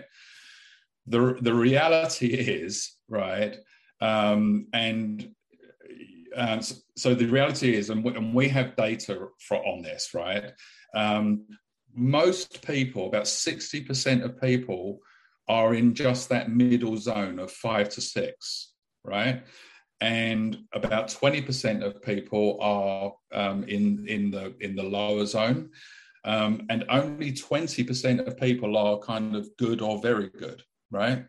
The, 1.07 1.37
the 1.41 1.53
reality 1.53 2.27
is, 2.33 2.95
right, 3.07 3.55
um, 4.01 4.67
and 4.73 5.29
um, 6.35 6.61
so, 6.61 6.75
so, 6.95 7.15
the 7.15 7.25
reality 7.25 7.75
is, 7.75 7.89
and 7.89 8.03
we, 8.03 8.13
and 8.15 8.33
we 8.33 8.47
have 8.49 8.75
data 8.75 9.27
for, 9.39 9.57
on 9.65 9.81
this, 9.81 10.09
right? 10.13 10.51
Um, 10.93 11.45
most 11.93 12.65
people, 12.65 13.07
about 13.07 13.23
60% 13.23 14.23
of 14.23 14.39
people, 14.41 14.99
are 15.47 15.73
in 15.73 15.93
just 15.93 16.29
that 16.29 16.49
middle 16.49 16.97
zone 16.97 17.39
of 17.39 17.51
five 17.51 17.89
to 17.89 18.01
six, 18.01 18.73
right? 19.03 19.43
And 20.01 20.57
about 20.73 21.07
20% 21.07 21.83
of 21.83 22.01
people 22.01 22.57
are 22.61 23.13
um, 23.31 23.63
in, 23.63 24.05
in, 24.07 24.31
the, 24.31 24.55
in 24.59 24.75
the 24.75 24.83
lower 24.83 25.25
zone. 25.25 25.69
Um, 26.25 26.65
and 26.69 26.85
only 26.89 27.31
20% 27.31 28.27
of 28.27 28.37
people 28.37 28.77
are 28.77 28.97
kind 28.99 29.35
of 29.35 29.47
good 29.57 29.81
or 29.81 30.01
very 30.01 30.29
good, 30.29 30.63
right? 30.91 31.25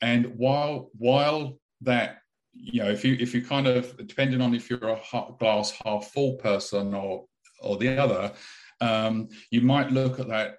And 0.00 0.34
while, 0.36 0.90
while 0.96 1.58
that 1.80 2.18
you 2.54 2.82
know, 2.82 2.90
if 2.90 3.04
you 3.04 3.16
if 3.18 3.34
you 3.34 3.42
kind 3.42 3.66
of 3.66 3.96
depending 4.06 4.40
on 4.40 4.54
if 4.54 4.70
you're 4.70 4.88
a 4.88 5.00
glass 5.38 5.72
half 5.84 6.10
full 6.12 6.34
person 6.34 6.94
or 6.94 7.26
or 7.60 7.76
the 7.76 7.96
other, 7.98 8.32
um, 8.80 9.28
you 9.50 9.60
might 9.60 9.90
look 9.90 10.18
at 10.20 10.28
that 10.28 10.58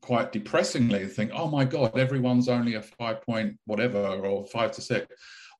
quite 0.00 0.32
depressingly 0.32 1.02
and 1.02 1.12
think, 1.12 1.30
oh 1.34 1.48
my 1.48 1.64
god, 1.64 1.98
everyone's 1.98 2.48
only 2.48 2.74
a 2.74 2.82
five 2.82 3.22
point 3.22 3.58
whatever 3.66 3.98
or 3.98 4.46
five 4.46 4.70
to 4.72 4.80
six. 4.80 5.06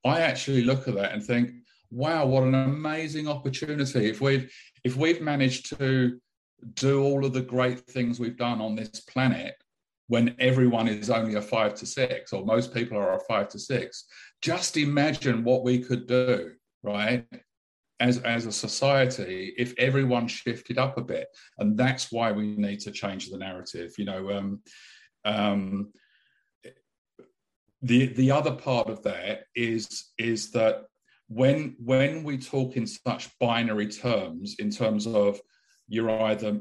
I 0.05 0.21
actually 0.21 0.63
look 0.63 0.89
at 0.89 0.95
that 0.95 1.13
and 1.13 1.23
think, 1.23 1.51
wow, 1.91 2.27
what 2.27 2.45
an 2.45 2.55
amazing 2.55 3.29
opportunity! 3.29 4.09
If 4.09 4.21
we've 4.21 4.53
if 4.85 4.97
we've 4.97 5.21
managed 5.21 5.77
to 5.79 6.21
do 6.75 7.03
all 7.03 7.25
of 7.25 7.33
the 7.33 7.43
great 7.43 7.81
things 7.81 8.19
we've 8.19 8.37
done 8.37 8.61
on 8.61 8.75
this 8.75 9.01
planet 9.01 9.55
when 10.09 10.35
everyone 10.39 10.89
is 10.89 11.11
only 11.11 11.35
a 11.35 11.43
five 11.43 11.75
to 11.75 11.87
six, 11.87 12.33
or 12.33 12.45
most 12.45 12.73
people 12.73 12.97
are 12.97 13.17
a 13.17 13.21
five 13.21 13.49
to 13.51 13.59
six, 13.59 14.05
just 14.43 14.77
imagine 14.77 15.45
what 15.45 15.65
we 15.65 15.81
could 15.81 16.07
do, 16.07 16.53
right? 16.83 17.27
As, 18.01 18.19
as 18.19 18.47
a 18.47 18.53
society, 18.53 19.55
if 19.59 19.75
everyone 19.77 20.29
shifted 20.29 20.79
up 20.79 20.99
a 20.99 21.03
bit, 21.03 21.27
and 21.59 21.77
that's 21.77 22.13
why 22.13 22.31
we 22.31 22.57
need 22.57 22.81
to 22.81 22.93
change 22.93 23.29
the 23.29 23.39
narrative. 23.39 23.93
You 23.99 24.05
know, 24.05 24.31
um, 24.31 24.63
um, 25.25 25.93
the 27.83 28.07
the 28.07 28.31
other 28.31 28.53
part 28.53 28.89
of 28.89 29.03
that 29.03 29.45
is 29.55 30.13
is 30.19 30.51
that 30.53 30.85
when 31.29 31.77
when 31.79 32.25
we 32.25 32.39
talk 32.39 32.77
in 32.77 32.87
such 32.87 33.37
binary 33.39 33.89
terms, 33.89 34.57
in 34.59 34.71
terms 34.71 35.07
of 35.07 35.41
you're 35.89 36.11
either 36.11 36.61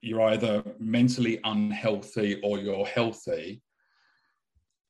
you're 0.00 0.22
either 0.22 0.62
mentally 0.78 1.40
unhealthy 1.44 2.40
or 2.42 2.58
you're 2.58 2.86
healthy, 2.86 3.62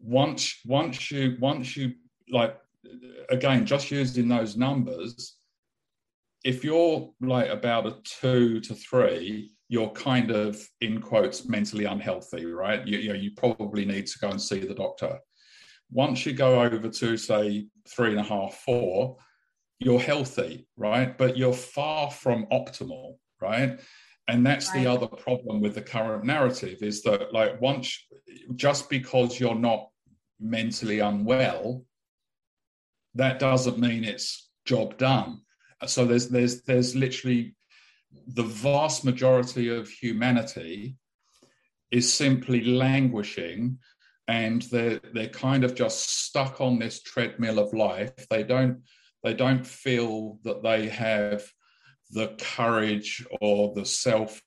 once 0.01 0.61
once 0.67 1.11
you 1.11 1.37
once 1.41 1.77
you 1.77 1.95
like 2.31 2.57
again 3.31 3.65
just 3.65 3.91
using 3.91 4.29
those 4.29 4.57
numbers 4.57 5.37
if 6.45 6.63
you're 6.63 7.11
like 7.21 7.49
about 7.49 7.87
a 7.87 7.97
two 8.05 8.61
to 8.61 8.75
three 8.75 9.55
you're 9.69 9.91
kind 9.91 10.31
of 10.31 10.63
in 10.83 11.01
quotes 11.01 11.49
mentally 11.49 11.85
unhealthy 11.85 12.45
right? 12.45 12.87
You, 12.87 12.99
you 12.99 13.09
know 13.09 13.15
you 13.15 13.31
probably 13.37 13.85
need 13.85 14.07
to 14.07 14.19
go 14.19 14.29
and 14.29 14.41
see 14.41 14.61
the 14.61 14.75
doctor. 14.75 15.19
Once 15.91 16.27
you 16.27 16.33
go 16.33 16.61
over 16.63 16.89
to 16.89 17.17
say 17.17 17.67
three 17.89 18.11
and 18.11 18.21
a 18.21 18.23
half 18.23 18.55
four 18.65 19.17
you're 19.81 20.01
healthy 20.01 20.67
right? 20.77 21.17
But 21.17 21.37
you're 21.37 21.55
far 21.55 22.11
from 22.11 22.47
optimal 22.53 23.17
right 23.41 23.81
and 24.28 24.47
that's 24.47 24.69
right. 24.69 24.85
the 24.85 24.90
other 24.90 25.07
problem 25.07 25.61
with 25.61 25.75
the 25.75 25.83
current 25.83 26.25
narrative 26.25 26.83
is 26.83 27.02
that 27.02 27.33
like 27.33 27.61
once 27.61 27.99
just 28.54 28.88
because 28.88 29.38
you're 29.38 29.54
not 29.54 29.88
mentally 30.40 31.00
unwell, 31.00 31.85
that 33.14 33.38
doesn't 33.38 33.78
mean 33.78 34.04
it's 34.04 34.50
job 34.64 34.97
done. 34.97 35.40
So 35.87 36.04
there's 36.04 36.28
there's 36.28 36.62
there's 36.62 36.95
literally 36.95 37.54
the 38.26 38.43
vast 38.43 39.04
majority 39.04 39.69
of 39.69 39.88
humanity 39.88 40.97
is 41.90 42.12
simply 42.12 42.64
languishing 42.64 43.78
and 44.26 44.62
they're 44.62 45.00
they're 45.12 45.28
kind 45.28 45.64
of 45.64 45.75
just 45.75 46.25
stuck 46.25 46.61
on 46.61 46.78
this 46.78 47.02
treadmill 47.02 47.59
of 47.59 47.75
life. 47.75 48.26
They 48.31 48.43
don't 48.43 48.83
they 49.23 49.35
don't 49.35 49.66
feel 49.66 50.38
that 50.45 50.62
they 50.62 50.88
have 50.88 51.45
the 52.11 52.35
courage 52.39 53.27
or 53.41 53.75
the 53.75 53.85
self 53.85 54.41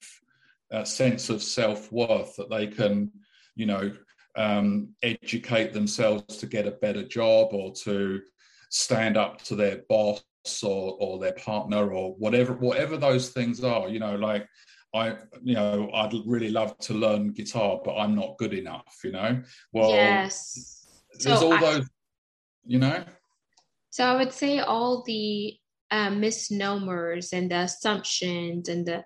uh, 0.72 0.84
sense 0.84 1.30
of 1.30 1.42
self 1.42 1.92
worth 1.92 2.36
that 2.36 2.50
they 2.50 2.68
can, 2.68 3.12
you 3.56 3.66
know, 3.66 3.92
um, 4.36 4.90
educate 5.02 5.74
themselves 5.74 6.38
to 6.38 6.46
get 6.46 6.68
a 6.68 6.72
better 6.72 7.04
job 7.04 7.54
or 7.54 7.74
to 7.84 8.22
stand 8.70 9.18
up 9.18 9.42
to 9.44 9.56
their 9.56 9.82
boss 9.90 10.24
or, 10.64 10.98
or 11.00 11.20
their 11.20 11.34
partner 11.34 11.92
or 11.92 12.14
whatever 12.16 12.54
whatever 12.54 12.98
those 12.98 13.30
things 13.30 13.64
are. 13.64 13.90
You 13.90 14.00
know 14.00 14.16
like 14.16 14.48
i 14.94 15.16
you 15.44 15.54
know 15.54 15.90
i'd 15.94 16.14
really 16.26 16.50
love 16.50 16.78
to 16.78 16.94
learn 16.94 17.34
guitar 17.34 17.82
but 17.84 17.98
i'm 17.98 18.16
not 18.16 18.38
good 18.38 18.54
enough 18.54 19.00
you 19.04 19.12
know? 19.12 19.42
Well 19.74 19.92
yes. 19.92 20.86
there's 21.20 21.40
so 21.40 21.48
all 21.48 21.54
I, 21.54 21.60
those 21.60 21.90
you 22.66 22.80
know? 22.80 23.04
So 23.90 24.06
i 24.06 24.16
would 24.16 24.32
say 24.32 24.60
all 24.60 25.04
the 25.06 25.58
uh, 25.92 26.10
misnomers 26.10 27.34
and 27.34 27.52
the 27.52 27.60
assumptions 27.62 28.70
and 28.70 28.86
the 28.86 29.04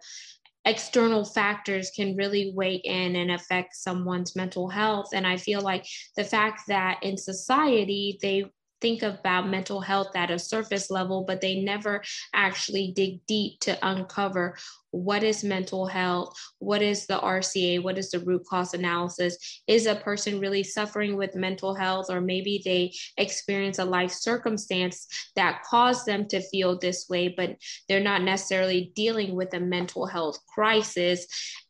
external 0.66 1.26
factors 1.26 1.92
can 1.96 2.16
really 2.16 2.52
weigh 2.56 2.76
in 2.76 3.16
and 3.16 3.32
affect 3.32 3.76
someone's 3.76 4.36
mental 4.36 4.70
health. 4.70 5.10
And 5.14 5.26
I 5.26 5.38
feel 5.38 5.62
like 5.62 5.86
the 6.16 6.24
fact 6.24 6.62
that 6.68 7.00
in 7.04 7.18
society, 7.18 8.20
they 8.22 8.46
think 8.80 9.04
about 9.04 9.48
mental 9.48 9.80
health 9.80 10.16
at 10.16 10.32
a 10.32 10.40
surface 10.40 10.90
level, 10.90 11.24
but 11.26 11.42
they 11.42 11.62
never 11.62 12.04
actually 12.34 12.92
dig 12.96 13.26
deep 13.28 13.60
to 13.62 13.78
uncover 13.88 14.58
what 14.92 15.24
is 15.24 15.44
mental 15.44 15.86
health? 15.86 16.38
What 16.60 16.82
is 16.82 17.08
the 17.08 17.18
RCA? 17.20 17.82
What 17.82 17.98
is 17.98 18.12
the 18.12 18.20
root 18.20 18.44
cause 18.48 18.74
analysis? 18.74 19.62
Is 19.68 19.86
a 19.86 19.96
person 19.96 20.40
really 20.40 20.64
suffering 20.64 21.18
with 21.18 21.36
mental 21.36 21.74
health, 21.74 22.08
or 22.10 22.22
maybe 22.22 22.62
they 22.64 22.94
experience 23.18 23.80
a 23.80 23.86
life 23.86 24.12
circumstance 24.12 25.08
that 25.36 25.64
caused 25.64 26.06
them 26.06 26.28
to 26.28 26.42
feel 26.42 26.78
this 26.78 27.08
way, 27.10 27.30
but 27.30 27.56
they're 27.88 28.00
not 28.00 28.22
necessarily 28.22 28.92
dealing 28.96 29.36
with 29.36 29.54
a 29.54 29.60
mental 29.60 30.06
health 30.06 30.38
crisis? 30.54 31.26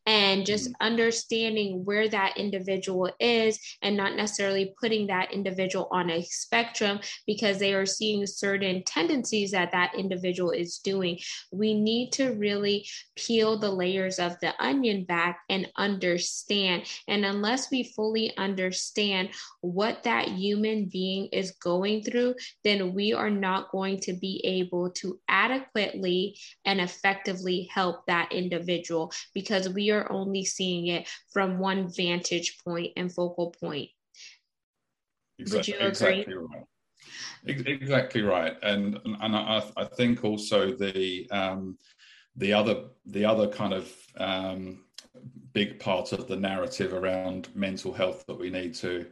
and 0.05 0.45
just 0.45 0.65
mm-hmm. 0.65 0.85
understanding 0.85 1.85
where 1.85 2.09
that 2.09 2.37
individual 2.37 3.09
is 3.19 3.59
and 3.81 3.95
not 3.95 4.15
necessarily 4.15 4.73
putting 4.79 5.07
that 5.07 5.31
individual 5.31 5.87
on 5.91 6.09
a 6.09 6.23
spectrum 6.23 6.99
because 7.27 7.59
they 7.59 7.73
are 7.73 7.85
seeing 7.85 8.25
certain 8.25 8.83
tendencies 8.83 9.51
that 9.51 9.71
that 9.71 9.93
individual 9.95 10.51
is 10.51 10.79
doing. 10.79 11.19
We 11.51 11.73
need 11.79 12.11
to 12.13 12.33
really 12.33 12.87
peel 13.15 13.57
the 13.57 13.71
layers 13.71 14.19
of 14.19 14.39
the 14.39 14.53
onion 14.63 15.03
back 15.03 15.41
and 15.49 15.69
understand. 15.77 16.83
And 17.07 17.25
unless 17.25 17.69
we 17.71 17.83
fully 17.83 18.35
understand 18.37 19.29
what 19.61 20.03
that 20.03 20.27
human 20.29 20.85
being 20.85 21.27
is 21.27 21.51
going 21.51 22.03
through, 22.03 22.35
then 22.63 22.93
we 22.93 23.13
are 23.13 23.29
not 23.29 23.71
going 23.71 23.99
to 24.01 24.13
be 24.13 24.41
able 24.45 24.91
to 24.91 25.19
adequately 25.27 26.37
and 26.65 26.79
effectively 26.79 27.69
help 27.73 28.05
that 28.07 28.31
individual 28.31 29.11
because 29.33 29.69
we 29.69 29.91
are 29.91 30.11
only 30.11 30.45
seeing 30.45 30.87
it 30.87 31.09
from 31.31 31.59
one 31.59 31.91
vantage 31.93 32.57
point 32.63 32.91
and 32.95 33.13
focal 33.13 33.51
point. 33.51 33.89
Exactly, 35.39 35.73
Would 35.73 35.81
you 35.81 35.87
agree? 35.87 36.19
Exactly 36.19 36.33
right. 36.35 36.65
Exactly 37.47 38.21
right, 38.21 38.55
and 38.61 38.99
and 39.03 39.35
I, 39.35 39.63
I 39.75 39.85
think 39.85 40.23
also 40.23 40.75
the 40.75 41.27
um, 41.31 41.77
the 42.35 42.53
other 42.53 42.83
the 43.05 43.25
other 43.25 43.47
kind 43.47 43.73
of 43.73 43.91
um, 44.17 44.83
big 45.53 45.79
part 45.79 46.11
of 46.11 46.27
the 46.27 46.35
narrative 46.35 46.93
around 46.93 47.49
mental 47.55 47.93
health 47.93 48.25
that 48.27 48.39
we 48.39 48.49
need 48.49 48.73
to 48.75 49.05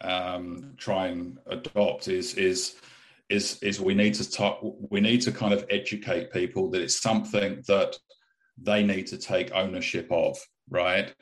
um, 0.00 0.74
try 0.76 1.08
and 1.08 1.38
adopt 1.46 2.08
is 2.08 2.34
is 2.34 2.76
is 3.28 3.62
is 3.62 3.80
we 3.80 3.94
need 3.94 4.14
to 4.14 4.30
talk 4.30 4.60
we 4.90 5.00
need 5.00 5.20
to 5.22 5.32
kind 5.32 5.52
of 5.52 5.64
educate 5.70 6.32
people 6.32 6.70
that 6.70 6.82
it's 6.82 7.00
something 7.00 7.62
that 7.66 7.96
they 8.60 8.84
need 8.84 9.06
to 9.08 9.18
take 9.18 9.52
ownership 9.52 10.10
of, 10.10 10.38
right? 10.70 11.12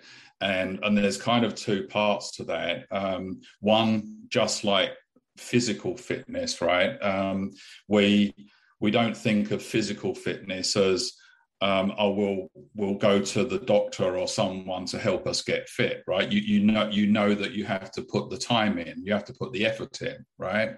And 0.40 0.80
and 0.82 0.96
there's 0.96 1.16
kind 1.16 1.44
of 1.44 1.54
two 1.54 1.86
parts 1.88 2.32
to 2.36 2.44
that. 2.44 2.86
Um, 2.90 3.40
one, 3.60 4.26
just 4.28 4.64
like 4.64 4.92
physical 5.36 5.96
fitness, 5.96 6.60
right? 6.60 7.00
Um, 7.02 7.52
we 7.88 8.34
we 8.80 8.90
don't 8.90 9.16
think 9.16 9.50
of 9.52 9.62
physical 9.62 10.14
fitness 10.14 10.76
as 10.76 11.12
um, 11.62 11.92
oh, 11.96 12.10
we'll 12.10 12.50
we'll 12.74 12.98
go 12.98 13.20
to 13.20 13.44
the 13.44 13.60
doctor 13.60 14.18
or 14.18 14.26
someone 14.26 14.84
to 14.86 14.98
help 14.98 15.28
us 15.28 15.42
get 15.42 15.68
fit, 15.68 16.02
right? 16.08 16.30
You 16.30 16.40
you 16.40 16.60
know 16.64 16.88
you 16.88 17.06
know 17.06 17.36
that 17.36 17.52
you 17.52 17.64
have 17.64 17.92
to 17.92 18.02
put 18.02 18.30
the 18.30 18.36
time 18.36 18.78
in, 18.78 19.04
you 19.04 19.12
have 19.12 19.24
to 19.26 19.32
put 19.32 19.52
the 19.52 19.64
effort 19.64 20.02
in, 20.02 20.26
right? 20.38 20.70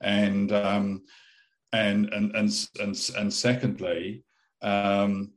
And 0.00 0.50
um, 0.50 1.02
and 1.72 2.08
and 2.12 2.34
and 2.34 2.50
and 2.80 3.10
and 3.16 3.32
secondly, 3.32 4.24
um, 4.62 5.30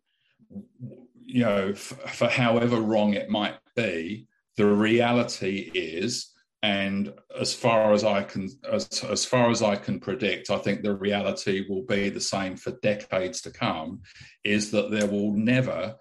you 1.23 1.43
know, 1.43 1.69
f- 1.69 2.15
for 2.15 2.27
however 2.27 2.81
wrong 2.81 3.13
it 3.13 3.29
might 3.29 3.59
be, 3.75 4.27
the 4.57 4.65
reality 4.65 5.69
is, 5.75 6.33
and 6.61 7.13
as 7.39 7.53
far 7.53 7.93
as 7.93 8.03
I 8.03 8.23
can, 8.23 8.49
as, 8.69 9.03
as 9.03 9.25
far 9.25 9.49
as 9.49 9.61
I 9.61 9.75
can 9.75 9.99
predict, 9.99 10.49
I 10.49 10.57
think 10.57 10.81
the 10.81 10.95
reality 10.95 11.65
will 11.69 11.83
be 11.83 12.09
the 12.09 12.21
same 12.21 12.57
for 12.57 12.71
decades 12.81 13.41
to 13.41 13.51
come, 13.51 14.01
is 14.43 14.71
that 14.71 14.91
there 14.91 15.07
will 15.07 15.33
never 15.33 15.95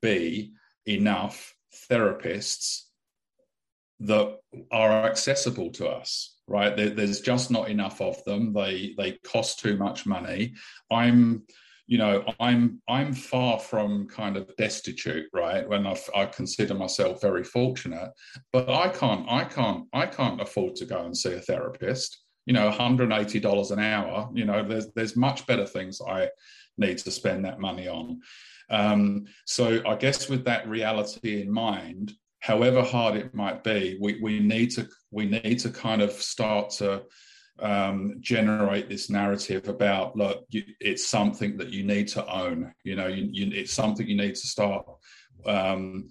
be 0.00 0.52
enough 0.86 1.54
therapists 1.90 2.82
that 4.00 4.38
are 4.70 5.06
accessible 5.06 5.70
to 5.72 5.88
us 5.88 6.34
right? 6.46 6.76
There, 6.76 6.90
there's 6.90 7.20
just 7.20 7.50
not 7.50 7.70
enough 7.70 8.00
of 8.00 8.22
them. 8.24 8.52
They 8.52 8.94
they 8.96 9.12
cost 9.24 9.60
too 9.60 9.76
much 9.76 10.06
money. 10.06 10.54
I'm 10.90 11.44
you 11.86 11.98
know 11.98 12.24
i'm 12.40 12.80
i'm 12.88 13.12
far 13.12 13.58
from 13.58 14.06
kind 14.08 14.36
of 14.36 14.54
destitute 14.56 15.26
right? 15.32 15.68
When 15.68 15.86
I, 15.86 15.96
I 16.14 16.26
consider 16.26 16.74
myself 16.74 17.20
very 17.20 17.44
fortunate 17.44 18.10
but 18.52 18.68
i 18.68 18.88
can't 18.88 19.26
i 19.28 19.44
can't 19.44 19.86
i 19.92 20.06
can't 20.06 20.40
afford 20.40 20.76
to 20.76 20.86
go 20.86 21.04
and 21.04 21.16
see 21.16 21.32
a 21.34 21.40
therapist. 21.40 22.20
You 22.46 22.54
know 22.54 22.66
180 22.66 23.40
dollars 23.40 23.70
an 23.70 23.80
hour 23.80 24.30
you 24.34 24.44
know 24.44 24.66
there's 24.66 24.88
there's 24.94 25.16
much 25.16 25.46
better 25.46 25.66
things 25.66 26.00
i 26.06 26.28
need 26.76 26.98
to 26.98 27.10
spend 27.10 27.44
that 27.44 27.60
money 27.60 27.88
on. 27.88 28.20
Um, 28.70 29.26
so 29.46 29.82
i 29.86 29.94
guess 29.94 30.28
with 30.28 30.44
that 30.44 30.68
reality 30.68 31.42
in 31.42 31.50
mind 31.50 32.12
however 32.40 32.82
hard 32.82 33.16
it 33.16 33.34
might 33.34 33.64
be 33.64 33.98
we, 34.00 34.20
we 34.20 34.40
need 34.40 34.70
to 34.72 34.88
we 35.10 35.26
need 35.26 35.58
to 35.60 35.70
kind 35.70 36.02
of 36.02 36.12
start 36.12 36.70
to 36.70 37.02
um, 37.60 38.16
generate 38.20 38.88
this 38.88 39.08
narrative 39.10 39.68
about 39.68 40.16
look, 40.16 40.44
you, 40.50 40.64
it's 40.80 41.06
something 41.06 41.56
that 41.58 41.70
you 41.70 41.84
need 41.84 42.08
to 42.08 42.26
own. 42.26 42.74
You 42.84 42.96
know, 42.96 43.06
you, 43.06 43.28
you, 43.30 43.52
it's 43.52 43.72
something 43.72 44.06
you 44.06 44.16
need 44.16 44.34
to 44.34 44.46
start, 44.46 44.86
um, 45.46 46.08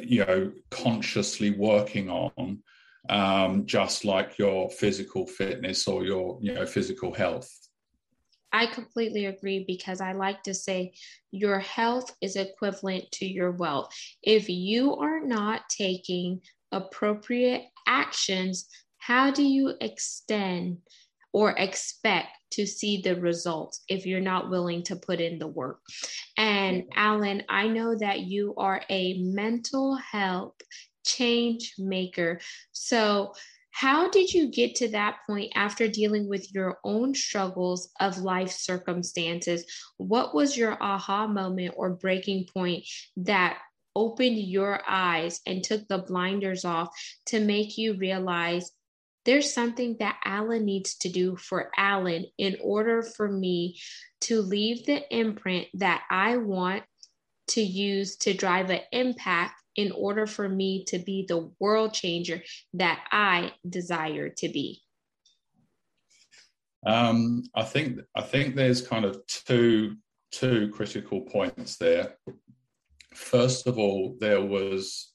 you 0.00 0.24
know, 0.24 0.52
consciously 0.70 1.50
working 1.50 2.10
on, 2.10 2.62
um, 3.08 3.66
just 3.66 4.04
like 4.04 4.38
your 4.38 4.70
physical 4.70 5.26
fitness 5.26 5.86
or 5.88 6.04
your, 6.04 6.38
you 6.40 6.54
know, 6.54 6.66
physical 6.66 7.12
health. 7.12 7.50
I 8.52 8.66
completely 8.66 9.26
agree 9.26 9.64
because 9.66 10.00
I 10.00 10.12
like 10.12 10.44
to 10.44 10.54
say 10.54 10.94
your 11.32 11.58
health 11.58 12.14
is 12.20 12.36
equivalent 12.36 13.10
to 13.14 13.26
your 13.26 13.50
wealth. 13.50 13.92
If 14.22 14.48
you 14.48 14.94
are 14.96 15.20
not 15.20 15.62
taking 15.68 16.40
appropriate 16.70 17.64
actions 17.86 18.68
how 19.06 19.30
do 19.30 19.42
you 19.42 19.74
extend 19.82 20.78
or 21.34 21.50
expect 21.58 22.28
to 22.52 22.64
see 22.66 23.02
the 23.02 23.20
results 23.20 23.82
if 23.86 24.06
you're 24.06 24.20
not 24.20 24.48
willing 24.48 24.82
to 24.84 24.96
put 24.96 25.20
in 25.20 25.38
the 25.38 25.46
work? 25.46 25.80
And 26.38 26.84
Alan, 26.96 27.42
I 27.50 27.68
know 27.68 27.94
that 27.98 28.20
you 28.20 28.54
are 28.56 28.82
a 28.88 29.18
mental 29.20 29.96
health 29.96 30.54
change 31.04 31.74
maker. 31.78 32.40
So, 32.72 33.34
how 33.72 34.08
did 34.08 34.32
you 34.32 34.50
get 34.50 34.76
to 34.76 34.88
that 34.92 35.18
point 35.26 35.52
after 35.56 35.88
dealing 35.88 36.28
with 36.28 36.54
your 36.54 36.78
own 36.84 37.12
struggles 37.12 37.90
of 38.00 38.18
life 38.18 38.52
circumstances? 38.52 39.64
What 39.96 40.32
was 40.32 40.56
your 40.56 40.80
aha 40.80 41.26
moment 41.26 41.74
or 41.76 41.90
breaking 41.90 42.46
point 42.54 42.84
that 43.16 43.58
opened 43.96 44.38
your 44.38 44.80
eyes 44.88 45.40
and 45.46 45.62
took 45.62 45.86
the 45.88 45.98
blinders 45.98 46.64
off 46.64 46.88
to 47.26 47.40
make 47.40 47.76
you 47.76 47.96
realize 47.96 48.70
there's 49.24 49.52
something 49.52 49.96
that 50.00 50.18
Alan 50.24 50.64
needs 50.64 50.96
to 50.98 51.08
do 51.08 51.36
for 51.36 51.70
Alan 51.76 52.26
in 52.38 52.56
order 52.62 53.02
for 53.02 53.28
me 53.28 53.78
to 54.22 54.40
leave 54.40 54.86
the 54.86 55.02
imprint 55.14 55.68
that 55.74 56.02
I 56.10 56.36
want 56.36 56.82
to 57.48 57.62
use 57.62 58.16
to 58.16 58.34
drive 58.34 58.70
an 58.70 58.80
impact 58.92 59.54
in 59.76 59.92
order 59.92 60.26
for 60.26 60.48
me 60.48 60.84
to 60.84 60.98
be 60.98 61.24
the 61.26 61.50
world 61.58 61.92
changer 61.92 62.42
that 62.74 63.04
I 63.10 63.52
desire 63.68 64.28
to 64.28 64.48
be? 64.48 64.82
Um, 66.86 67.44
I 67.54 67.62
think 67.62 68.00
I 68.14 68.20
think 68.20 68.54
there's 68.54 68.86
kind 68.86 69.04
of 69.04 69.26
two 69.26 69.96
two 70.30 70.68
critical 70.68 71.22
points 71.22 71.76
there. 71.76 72.16
First 73.14 73.66
of 73.66 73.78
all, 73.78 74.16
there 74.20 74.42
was 74.42 75.12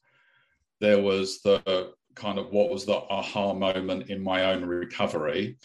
there 0.79 0.99
was 0.99 1.41
the 1.41 1.93
kind 2.19 2.37
of 2.37 2.51
what 2.51 2.69
was 2.69 2.85
the 2.85 2.97
aha 3.09 3.53
moment 3.53 4.09
in 4.09 4.21
my 4.21 4.51
own 4.51 4.63
recovery. 4.65 5.57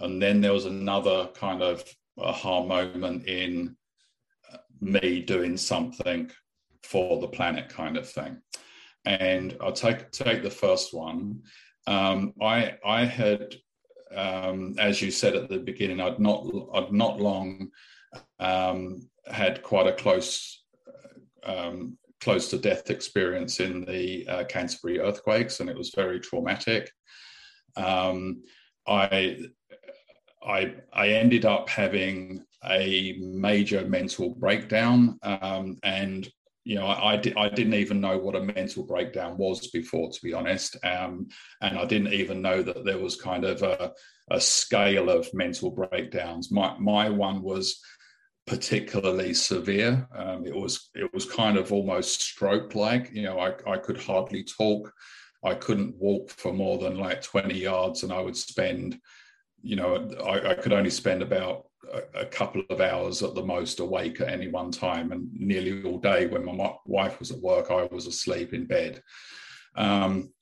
And 0.00 0.20
then 0.20 0.40
there 0.40 0.52
was 0.52 0.66
another 0.66 1.28
kind 1.34 1.62
of 1.62 1.84
aha 2.18 2.62
moment 2.64 3.26
in 3.26 3.76
uh, 4.52 4.58
me 4.80 5.20
doing 5.20 5.56
something 5.56 6.30
for 6.82 7.20
the 7.20 7.28
planet 7.28 7.68
kind 7.68 7.96
of 7.96 8.08
thing. 8.08 8.42
And 9.04 9.56
I'll 9.60 9.72
take 9.72 10.10
take 10.10 10.42
the 10.42 10.50
first 10.50 10.92
one. 10.92 11.42
Um, 11.86 12.34
I 12.42 12.76
I 12.84 13.04
had, 13.04 13.54
um, 14.14 14.74
as 14.78 15.00
you 15.00 15.10
said 15.10 15.36
at 15.36 15.48
the 15.48 15.58
beginning, 15.58 16.00
I'd 16.00 16.18
not 16.18 16.46
I'd 16.74 16.92
not 16.92 17.20
long 17.20 17.70
um, 18.38 19.08
had 19.26 19.62
quite 19.62 19.86
a 19.86 19.92
close 19.92 20.62
um, 21.44 21.96
close 22.20 22.50
to 22.50 22.58
death 22.58 22.90
experience 22.90 23.60
in 23.60 23.84
the 23.84 24.26
uh, 24.28 24.44
Canterbury 24.44 25.00
earthquakes, 25.00 25.60
and 25.60 25.70
it 25.70 25.76
was 25.76 25.92
very 25.94 26.20
traumatic. 26.20 26.90
Um, 27.76 28.42
I, 28.86 29.38
I, 30.42 30.74
I 30.92 31.08
ended 31.08 31.44
up 31.44 31.68
having 31.68 32.44
a 32.64 33.16
major 33.20 33.86
mental 33.86 34.34
breakdown, 34.34 35.18
um, 35.22 35.78
and 35.82 36.28
you 36.64 36.74
know, 36.74 36.86
I, 36.86 37.14
I, 37.14 37.16
di- 37.16 37.34
I, 37.36 37.48
didn't 37.48 37.74
even 37.74 38.02
know 38.02 38.18
what 38.18 38.36
a 38.36 38.42
mental 38.42 38.84
breakdown 38.84 39.38
was 39.38 39.68
before, 39.70 40.12
to 40.12 40.20
be 40.22 40.34
honest, 40.34 40.76
um, 40.84 41.28
and 41.62 41.78
I 41.78 41.86
didn't 41.86 42.12
even 42.12 42.42
know 42.42 42.62
that 42.62 42.84
there 42.84 42.98
was 42.98 43.16
kind 43.16 43.44
of 43.44 43.62
a, 43.62 43.92
a 44.30 44.40
scale 44.40 45.08
of 45.08 45.32
mental 45.32 45.70
breakdowns. 45.70 46.52
My 46.52 46.76
my 46.78 47.08
one 47.08 47.42
was 47.42 47.80
particularly 48.50 49.32
severe. 49.32 50.08
Um, 50.12 50.44
it 50.44 50.54
was 50.54 50.90
it 50.96 51.14
was 51.14 51.24
kind 51.24 51.56
of 51.56 51.72
almost 51.72 52.20
stroke 52.20 52.74
like. 52.74 53.08
You 53.12 53.22
know, 53.22 53.38
I, 53.38 53.54
I 53.64 53.78
could 53.78 53.96
hardly 53.96 54.42
talk. 54.42 54.92
I 55.44 55.54
couldn't 55.54 55.94
walk 55.96 56.30
for 56.30 56.52
more 56.52 56.76
than 56.76 56.98
like 56.98 57.22
20 57.22 57.54
yards, 57.56 58.02
and 58.02 58.12
I 58.12 58.20
would 58.20 58.36
spend, 58.36 58.98
you 59.62 59.76
know, 59.76 60.10
I, 60.26 60.50
I 60.50 60.54
could 60.54 60.72
only 60.72 60.90
spend 60.90 61.22
about 61.22 61.66
a, 61.94 62.22
a, 62.22 62.26
couple 62.26 62.62
of 62.68 62.80
hours 62.80 63.22
at 63.22 63.36
the 63.36 63.42
most 63.42 63.78
awake 63.78 64.20
at 64.20 64.28
any 64.28 64.48
one 64.48 64.72
time, 64.72 65.12
and 65.12 65.28
nearly 65.32 65.84
all 65.84 65.98
day 65.98 66.26
when 66.26 66.44
my 66.44 66.74
wife 66.86 67.20
was 67.20 67.30
at 67.30 67.38
work, 67.38 67.70
I 67.70 67.84
was 67.84 68.08
asleep 68.08 68.52
in 68.52 68.66
bed. 68.66 69.00
Um, 69.76 70.32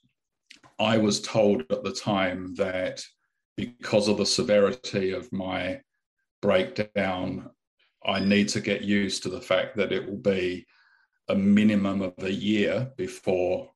I 0.79 0.97
was 0.97 1.21
told 1.21 1.61
at 1.71 1.85
the 1.85 1.93
time 1.93 2.55
that 2.55 3.05
because 3.59 4.09
of 4.09 4.17
the 4.17 4.27
severity 4.27 5.13
of 5.13 5.31
my 5.31 5.83
breakdown, 6.41 7.51
I 8.05 8.21
need 8.21 8.49
to 8.51 8.61
get 8.61 8.83
used 8.83 9.23
to 9.23 9.29
the 9.29 9.41
fact 9.41 9.77
that 9.77 9.93
it 9.93 10.09
will 10.09 10.19
be 10.19 10.67
a 11.29 11.35
minimum 11.35 12.03
of 12.03 12.15
a 12.19 12.33
year 12.33 12.91
before 12.97 13.71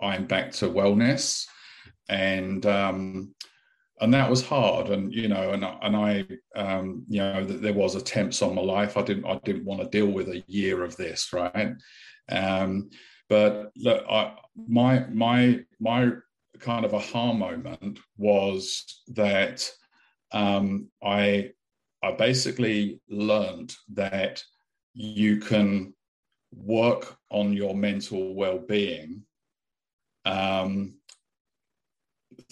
I'm 0.00 0.26
back 0.26 0.52
to 0.52 0.66
wellness, 0.66 1.46
and 2.08 2.64
um, 2.66 3.34
and 4.00 4.14
that 4.14 4.30
was 4.30 4.46
hard. 4.46 4.88
And 4.88 5.12
you 5.14 5.28
know, 5.28 5.50
and 5.52 5.64
and 5.64 5.96
I, 5.96 6.26
um, 6.56 7.04
you 7.08 7.20
know, 7.20 7.44
there 7.44 7.74
was 7.74 7.94
attempts 7.94 8.42
on 8.42 8.54
my 8.54 8.62
life. 8.62 8.96
I 8.96 9.02
didn't 9.02 9.26
I 9.26 9.38
didn't 9.44 9.64
want 9.64 9.80
to 9.82 9.88
deal 9.88 10.10
with 10.10 10.28
a 10.28 10.42
year 10.46 10.82
of 10.84 10.96
this, 10.96 11.32
right? 11.32 11.72
Um, 12.30 12.90
but 13.28 13.70
look, 13.76 14.04
I, 14.10 14.34
my 14.68 15.06
my 15.08 15.60
my 15.78 16.12
kind 16.58 16.84
of 16.84 16.94
aha 16.94 17.32
moment 17.32 17.98
was 18.16 19.02
that 19.08 19.70
um, 20.32 20.88
I 21.02 21.50
I 22.02 22.12
basically 22.12 23.00
learned 23.08 23.74
that 23.94 24.42
you 24.94 25.38
can 25.38 25.94
work 26.52 27.16
on 27.30 27.52
your 27.52 27.74
mental 27.74 28.34
well-being 28.34 29.22
um, 30.24 30.94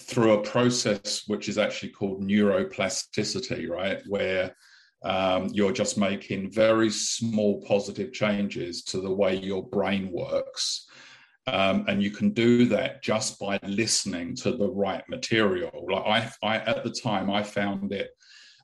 through 0.01 0.33
a 0.33 0.43
process 0.43 1.23
which 1.27 1.49
is 1.49 1.57
actually 1.57 1.89
called 1.89 2.21
neuroplasticity, 2.21 3.69
right? 3.69 4.01
Where 4.07 4.55
um, 5.03 5.49
you're 5.51 5.71
just 5.71 5.97
making 5.97 6.51
very 6.51 6.89
small 6.89 7.61
positive 7.61 8.11
changes 8.13 8.83
to 8.85 9.01
the 9.01 9.13
way 9.13 9.35
your 9.35 9.67
brain 9.67 10.11
works. 10.11 10.87
Um, 11.47 11.85
and 11.87 12.03
you 12.03 12.11
can 12.11 12.31
do 12.31 12.65
that 12.65 13.01
just 13.01 13.39
by 13.39 13.59
listening 13.63 14.35
to 14.37 14.51
the 14.51 14.69
right 14.69 15.03
material. 15.09 15.87
Like 15.89 16.31
I, 16.43 16.47
I 16.47 16.57
at 16.57 16.83
the 16.83 16.91
time, 16.91 17.31
I 17.31 17.43
found 17.43 17.91
it. 17.91 18.11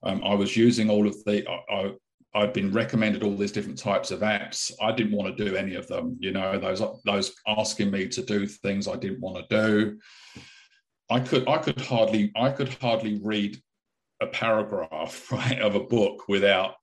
Um, 0.03 0.21
I 0.23 0.33
was 0.33 0.55
using 0.55 0.89
all 0.89 1.07
of 1.07 1.23
the. 1.25 1.47
I, 1.69 1.93
I'd 2.35 2.51
been 2.51 2.73
recommended 2.73 3.23
all 3.23 3.35
these 3.35 3.53
different 3.53 3.77
types 3.77 4.11
of 4.11 4.19
apps. 4.19 4.69
I 4.81 4.91
didn't 4.91 5.15
want 5.15 5.35
to 5.35 5.45
do 5.45 5.55
any 5.55 5.75
of 5.75 5.87
them. 5.87 6.17
You 6.19 6.31
know, 6.31 6.59
those 6.59 6.81
those 7.05 7.33
asking 7.47 7.91
me 7.91 8.07
to 8.09 8.21
do 8.21 8.45
things 8.45 8.87
I 8.87 8.97
didn't 8.97 9.21
want 9.21 9.47
to 9.49 9.67
do. 9.67 9.99
I 11.09 11.19
could 11.21 11.47
I 11.47 11.57
could 11.59 11.79
hardly 11.79 12.31
I 12.35 12.49
could 12.49 12.73
hardly 12.81 13.19
read 13.23 13.57
a 14.21 14.27
paragraph 14.27 15.31
right 15.31 15.61
of 15.61 15.75
a 15.75 15.79
book 15.79 16.27
without 16.27 16.75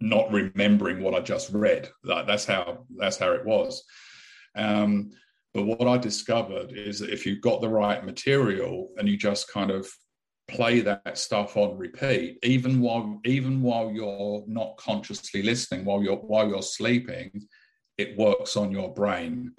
not 0.00 0.30
remembering 0.32 1.02
what 1.02 1.14
I 1.14 1.20
just 1.20 1.52
read. 1.52 1.88
Like, 2.04 2.26
that's 2.26 2.44
how 2.44 2.86
that's 2.96 3.18
how 3.18 3.32
it 3.32 3.44
was. 3.44 3.82
Um, 4.56 5.10
but 5.52 5.64
what 5.64 5.88
I 5.88 5.96
discovered 5.96 6.72
is 6.72 7.00
that 7.00 7.10
if 7.10 7.26
you've 7.26 7.40
got 7.40 7.60
the 7.60 7.68
right 7.68 8.04
material 8.04 8.90
and 8.98 9.08
you 9.08 9.16
just 9.16 9.50
kind 9.50 9.70
of 9.70 9.88
play 10.48 10.80
that 10.80 11.18
stuff 11.18 11.56
on 11.56 11.76
repeat 11.76 12.38
even 12.44 12.80
while 12.80 13.20
even 13.24 13.60
while 13.62 13.90
you're 13.90 14.44
not 14.46 14.76
consciously 14.76 15.42
listening 15.42 15.84
while 15.84 16.02
you're 16.02 16.16
while 16.16 16.48
you're 16.48 16.62
sleeping 16.62 17.30
it 17.98 18.16
works 18.16 18.56
on 18.56 18.70
your 18.70 18.92
brain. 18.92 19.52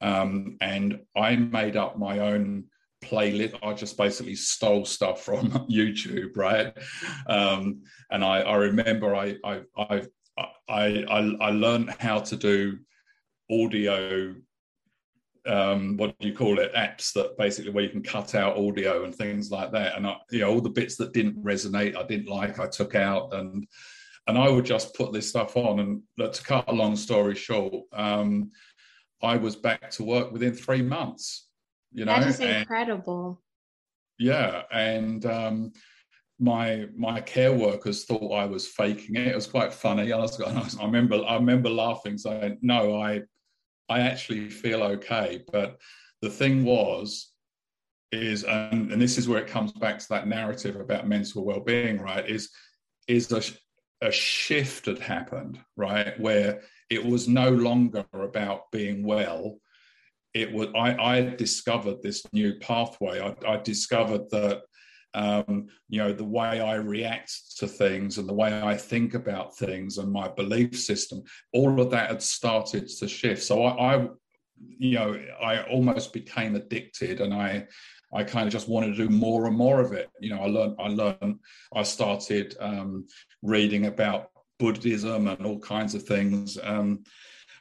Um, 0.00 0.56
and 0.60 1.00
i 1.16 1.36
made 1.36 1.76
up 1.76 1.98
my 1.98 2.18
own 2.18 2.64
playlist. 3.02 3.56
I 3.62 3.72
just 3.74 3.96
basically 3.96 4.34
stole 4.34 4.84
stuff 4.84 5.22
from 5.22 5.50
youtube 5.70 6.36
right? 6.36 6.76
Um, 7.26 7.82
and 8.10 8.24
I, 8.24 8.40
I 8.40 8.56
remember 8.56 9.14
I, 9.14 9.36
I 9.44 9.62
i 9.78 10.02
i 10.68 11.36
i 11.40 11.50
learned 11.50 11.90
how 11.98 12.18
to 12.18 12.36
do 12.36 12.78
audio 13.50 14.34
um, 15.46 15.96
what 15.96 16.18
do 16.18 16.28
you 16.28 16.34
call 16.34 16.58
it 16.58 16.74
apps 16.74 17.12
that 17.12 17.36
basically 17.36 17.70
where 17.70 17.84
you 17.84 17.90
can 17.90 18.02
cut 18.02 18.34
out 18.34 18.56
audio 18.56 19.04
and 19.04 19.14
things 19.14 19.50
like 19.50 19.72
that 19.72 19.96
and 19.96 20.06
I, 20.06 20.16
you 20.30 20.40
know 20.40 20.50
all 20.50 20.60
the 20.60 20.70
bits 20.70 20.96
that 20.96 21.12
didn't 21.12 21.42
resonate 21.44 21.96
i 21.96 22.02
didn't 22.02 22.28
like 22.28 22.58
i 22.58 22.66
took 22.66 22.94
out 22.94 23.34
and 23.34 23.66
and 24.26 24.38
i 24.38 24.48
would 24.48 24.64
just 24.64 24.94
put 24.94 25.12
this 25.12 25.28
stuff 25.28 25.56
on 25.56 25.80
and 25.80 26.32
to 26.34 26.42
cut 26.42 26.68
a 26.68 26.72
long 26.72 26.96
story 26.96 27.34
short 27.34 27.84
um, 27.92 28.50
i 29.22 29.36
was 29.36 29.54
back 29.54 29.90
to 29.90 30.04
work 30.04 30.32
within 30.32 30.54
three 30.54 30.82
months 30.82 31.48
you 31.92 32.04
know 32.04 32.18
that 32.18 32.26
is 32.26 32.40
incredible 32.40 33.42
and, 34.18 34.26
yeah 34.28 34.62
and 34.72 35.26
um, 35.26 35.72
my 36.38 36.86
my 36.96 37.20
care 37.20 37.52
workers 37.52 38.04
thought 38.04 38.32
I 38.32 38.44
was 38.44 38.66
faking 38.66 39.16
it. 39.16 39.28
It 39.28 39.34
was 39.34 39.46
quite 39.46 39.72
funny. 39.72 40.12
I, 40.12 40.18
was, 40.18 40.40
I 40.80 40.84
remember 40.84 41.24
I 41.26 41.34
remember 41.36 41.70
laughing, 41.70 42.18
saying, 42.18 42.58
"No, 42.60 43.00
I 43.00 43.22
I 43.88 44.00
actually 44.00 44.50
feel 44.50 44.82
okay. 44.82 45.42
But 45.50 45.80
the 46.22 46.30
thing 46.30 46.64
was, 46.64 47.30
is 48.12 48.44
and, 48.44 48.92
and 48.92 49.02
this 49.02 49.18
is 49.18 49.28
where 49.28 49.40
it 49.40 49.48
comes 49.48 49.72
back 49.72 49.98
to 49.98 50.08
that 50.10 50.28
narrative 50.28 50.76
about 50.76 51.08
mental 51.08 51.44
well-being, 51.44 52.00
right? 52.00 52.28
Is 52.28 52.50
is 53.08 53.30
a, 53.32 53.42
a 54.06 54.10
shift 54.10 54.86
had 54.86 54.98
happened, 54.98 55.58
right? 55.76 56.18
Where 56.18 56.62
it 56.90 57.04
was 57.04 57.28
no 57.28 57.50
longer 57.50 58.04
about 58.12 58.70
being 58.70 59.04
well. 59.04 59.58
It 60.32 60.52
was 60.52 60.68
I, 60.74 60.96
I 60.96 61.20
discovered 61.22 62.02
this 62.02 62.24
new 62.32 62.58
pathway. 62.60 63.20
I, 63.20 63.52
I 63.54 63.56
discovered 63.58 64.30
that 64.30 64.62
um, 65.14 65.68
you 65.88 65.98
know, 65.98 66.12
the 66.12 66.24
way 66.24 66.60
I 66.60 66.74
react 66.74 67.58
to 67.58 67.66
things 67.66 68.18
and 68.18 68.28
the 68.28 68.34
way 68.34 68.60
I 68.62 68.76
think 68.76 69.14
about 69.14 69.56
things 69.56 69.98
and 69.98 70.10
my 70.10 70.28
belief 70.28 70.78
system, 70.78 71.22
all 71.52 71.80
of 71.80 71.90
that 71.90 72.10
had 72.10 72.22
started 72.22 72.88
to 72.88 73.08
shift. 73.08 73.42
So 73.42 73.62
I, 73.64 73.94
I 73.94 74.08
you 74.78 74.94
know, 74.94 75.20
I 75.40 75.62
almost 75.64 76.12
became 76.12 76.56
addicted 76.56 77.20
and 77.20 77.32
I, 77.32 77.66
I 78.12 78.24
kind 78.24 78.46
of 78.46 78.52
just 78.52 78.68
wanted 78.68 78.96
to 78.96 79.08
do 79.08 79.08
more 79.08 79.46
and 79.46 79.56
more 79.56 79.80
of 79.80 79.92
it. 79.92 80.10
You 80.20 80.30
know, 80.30 80.40
I 80.40 80.46
learned, 80.46 80.76
I 80.78 80.88
learned, 80.88 81.38
I 81.74 81.82
started 81.82 82.56
um, 82.60 83.06
reading 83.42 83.86
about 83.86 84.30
Buddhism 84.58 85.28
and 85.28 85.44
all 85.44 85.58
kinds 85.58 85.94
of 85.94 86.04
things. 86.04 86.58
Um, 86.62 87.04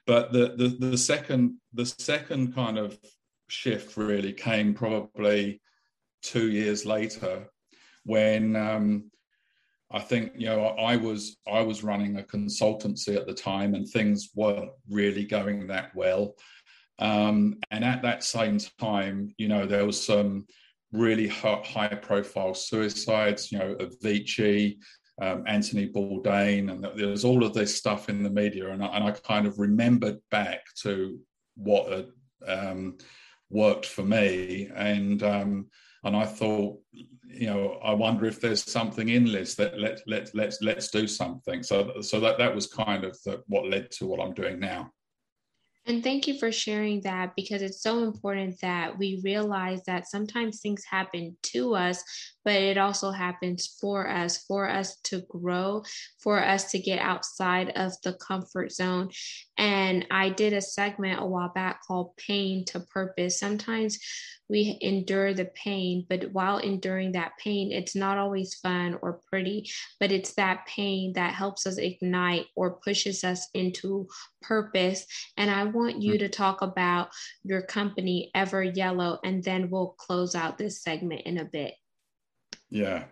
but 0.05 0.33
the, 0.33 0.53
the 0.57 0.89
the 0.89 0.97
second 0.97 1.57
the 1.73 1.85
second 1.85 2.53
kind 2.53 2.77
of 2.77 2.97
shift 3.47 3.95
really 3.95 4.33
came 4.33 4.73
probably 4.73 5.61
two 6.23 6.49
years 6.49 6.85
later 6.85 7.47
when 8.05 8.55
um, 8.55 9.11
I 9.91 9.99
think 9.99 10.33
you 10.35 10.47
know 10.47 10.65
I 10.65 10.97
was 10.97 11.37
I 11.47 11.61
was 11.61 11.83
running 11.83 12.17
a 12.17 12.23
consultancy 12.23 13.15
at 13.15 13.27
the 13.27 13.33
time 13.33 13.75
and 13.75 13.87
things 13.87 14.29
weren't 14.35 14.71
really 14.89 15.25
going 15.25 15.67
that 15.67 15.95
well. 15.95 16.35
Um, 16.99 17.59
and 17.71 17.83
at 17.83 18.01
that 18.03 18.23
same 18.23 18.59
time, 18.79 19.33
you 19.37 19.47
know, 19.47 19.65
there 19.65 19.85
was 19.85 20.03
some 20.03 20.45
really 20.91 21.27
high 21.27 21.99
profile 22.01 22.53
suicides, 22.53 23.51
you 23.51 23.57
know, 23.57 23.75
Avicii, 23.75 24.77
um, 25.21 25.43
Anthony 25.47 25.89
Bourdain, 25.89 26.71
and 26.71 26.83
there 26.83 27.07
was 27.07 27.25
all 27.25 27.43
of 27.43 27.53
this 27.53 27.75
stuff 27.75 28.09
in 28.09 28.23
the 28.23 28.29
media. 28.29 28.69
And 28.69 28.83
I, 28.83 28.87
and 28.87 29.03
I 29.03 29.11
kind 29.11 29.47
of 29.47 29.59
remembered 29.59 30.19
back 30.29 30.61
to 30.83 31.19
what 31.55 31.91
had 31.91 32.07
um, 32.47 32.97
worked 33.49 33.85
for 33.85 34.03
me. 34.03 34.69
And 34.75 35.21
um, 35.23 35.67
and 36.03 36.15
I 36.15 36.25
thought, 36.25 36.79
you 36.91 37.47
know, 37.47 37.79
I 37.83 37.93
wonder 37.93 38.25
if 38.25 38.39
there's 38.39 38.63
something 38.63 39.09
in 39.09 39.25
this 39.25 39.55
that 39.55 39.79
let 39.79 40.01
let 40.07 40.29
let's 40.33 40.61
let's 40.61 40.89
do 40.89 41.07
something. 41.07 41.63
So 41.63 42.01
so 42.01 42.19
that 42.19 42.37
that 42.37 42.53
was 42.53 42.67
kind 42.67 43.03
of 43.03 43.17
the, 43.23 43.41
what 43.47 43.69
led 43.69 43.89
to 43.91 44.05
what 44.05 44.19
I'm 44.19 44.33
doing 44.33 44.59
now. 44.59 44.91
And 45.85 46.01
thank 46.01 46.27
you 46.27 46.39
for 46.39 46.51
sharing 46.51 47.01
that 47.01 47.35
because 47.35 47.61
it's 47.61 47.81
so 47.81 48.03
important 48.03 48.59
that 48.61 48.97
we 48.97 49.19
realize 49.23 49.83
that 49.83 50.07
sometimes 50.07 50.61
things 50.61 50.85
happen 50.85 51.35
to 51.43 51.75
us, 51.75 52.01
but 52.43 52.55
it 52.55 52.77
also 52.77 53.11
happens 53.11 53.77
for 53.79 54.09
us, 54.09 54.37
for 54.45 54.69
us 54.69 54.97
to 55.03 55.21
grow, 55.29 55.83
for 56.19 56.43
us 56.43 56.71
to 56.71 56.79
get 56.79 56.99
outside 56.99 57.71
of 57.75 57.93
the 58.03 58.13
comfort 58.13 58.71
zone. 58.71 59.09
And 59.57 60.05
I 60.11 60.29
did 60.29 60.53
a 60.53 60.61
segment 60.61 61.21
a 61.21 61.25
while 61.25 61.51
back 61.53 61.81
called 61.85 62.15
Pain 62.17 62.65
to 62.65 62.79
Purpose. 62.79 63.39
Sometimes 63.39 63.99
we 64.49 64.77
endure 64.81 65.33
the 65.33 65.45
pain, 65.45 66.05
but 66.09 66.31
while 66.31 66.57
enduring 66.57 67.13
that 67.13 67.31
pain, 67.37 67.71
it's 67.71 67.95
not 67.95 68.17
always 68.17 68.55
fun 68.55 68.99
or 69.01 69.21
pretty, 69.29 69.69
but 69.99 70.11
it's 70.11 70.33
that 70.35 70.65
pain 70.67 71.13
that 71.13 71.33
helps 71.33 71.65
us 71.65 71.77
ignite 71.77 72.45
or 72.55 72.79
pushes 72.83 73.23
us 73.23 73.49
into 73.53 74.07
purpose. 74.41 75.05
And 75.37 75.49
I 75.49 75.63
want 75.65 76.01
you 76.01 76.17
to 76.19 76.29
talk 76.29 76.61
about 76.61 77.09
your 77.43 77.61
company, 77.61 78.31
Ever 78.35 78.63
Yellow, 78.63 79.19
and 79.23 79.43
then 79.43 79.69
we'll 79.69 79.95
close 79.97 80.35
out 80.35 80.57
this 80.57 80.83
segment 80.83 81.21
in 81.21 81.37
a 81.37 81.45
bit. 81.45 81.73
Yeah. 82.73 83.05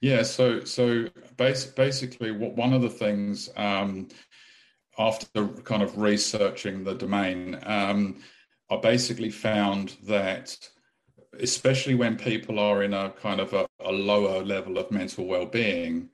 Yeah, 0.00 0.22
so 0.22 0.64
so 0.64 1.06
bas- 1.36 1.66
basically, 1.66 2.30
what 2.30 2.54
one 2.54 2.72
of 2.74 2.82
the 2.82 2.90
things 2.90 3.48
um, 3.56 4.08
after 4.98 5.48
kind 5.64 5.82
of 5.82 5.98
researching 5.98 6.84
the 6.84 6.94
domain, 6.94 7.58
um, 7.64 8.22
I 8.70 8.76
basically 8.76 9.30
found 9.30 9.96
that 10.04 10.56
especially 11.40 11.94
when 11.94 12.16
people 12.16 12.58
are 12.58 12.82
in 12.82 12.94
a 12.94 13.10
kind 13.10 13.40
of 13.40 13.54
a, 13.54 13.66
a 13.80 13.92
lower 13.92 14.44
level 14.44 14.78
of 14.78 14.90
mental 14.90 15.26
well-being, 15.26 16.10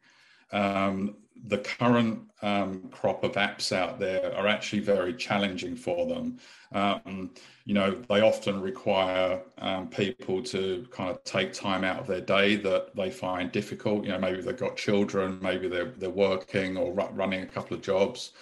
um, 0.53 1.17
the 1.47 1.59
current 1.59 2.21
um, 2.43 2.89
crop 2.91 3.23
of 3.23 3.33
apps 3.33 3.71
out 3.71 3.99
there 3.99 4.35
are 4.35 4.47
actually 4.47 4.81
very 4.81 5.13
challenging 5.15 5.77
for 5.77 6.07
them. 6.07 6.39
Um, 6.73 7.31
you 7.65 7.75
know, 7.75 7.91
they 8.09 8.23
often 8.23 8.61
require 8.61 9.43
um, 9.59 9.89
people 9.89 10.43
to 10.45 10.87
kind 10.91 11.11
of 11.11 11.23
take 11.25 11.53
time 11.53 11.85
out 11.85 12.01
of 12.01 12.07
their 12.07 12.23
day 12.23 12.57
that 12.57 12.97
they 12.97 13.11
find 13.11 13.53
difficult. 13.53 14.05
You 14.05 14.13
know, 14.13 14.19
maybe 14.19 14.41
they've 14.41 14.57
got 14.57 14.77
children, 14.77 15.39
maybe 15.43 15.69
they're 15.69 15.93
they're 15.97 16.11
working 16.11 16.77
or 16.77 16.93
running 16.93 17.43
a 17.43 17.47
couple 17.47 17.77
of 17.77 17.83
jobs. 17.83 18.33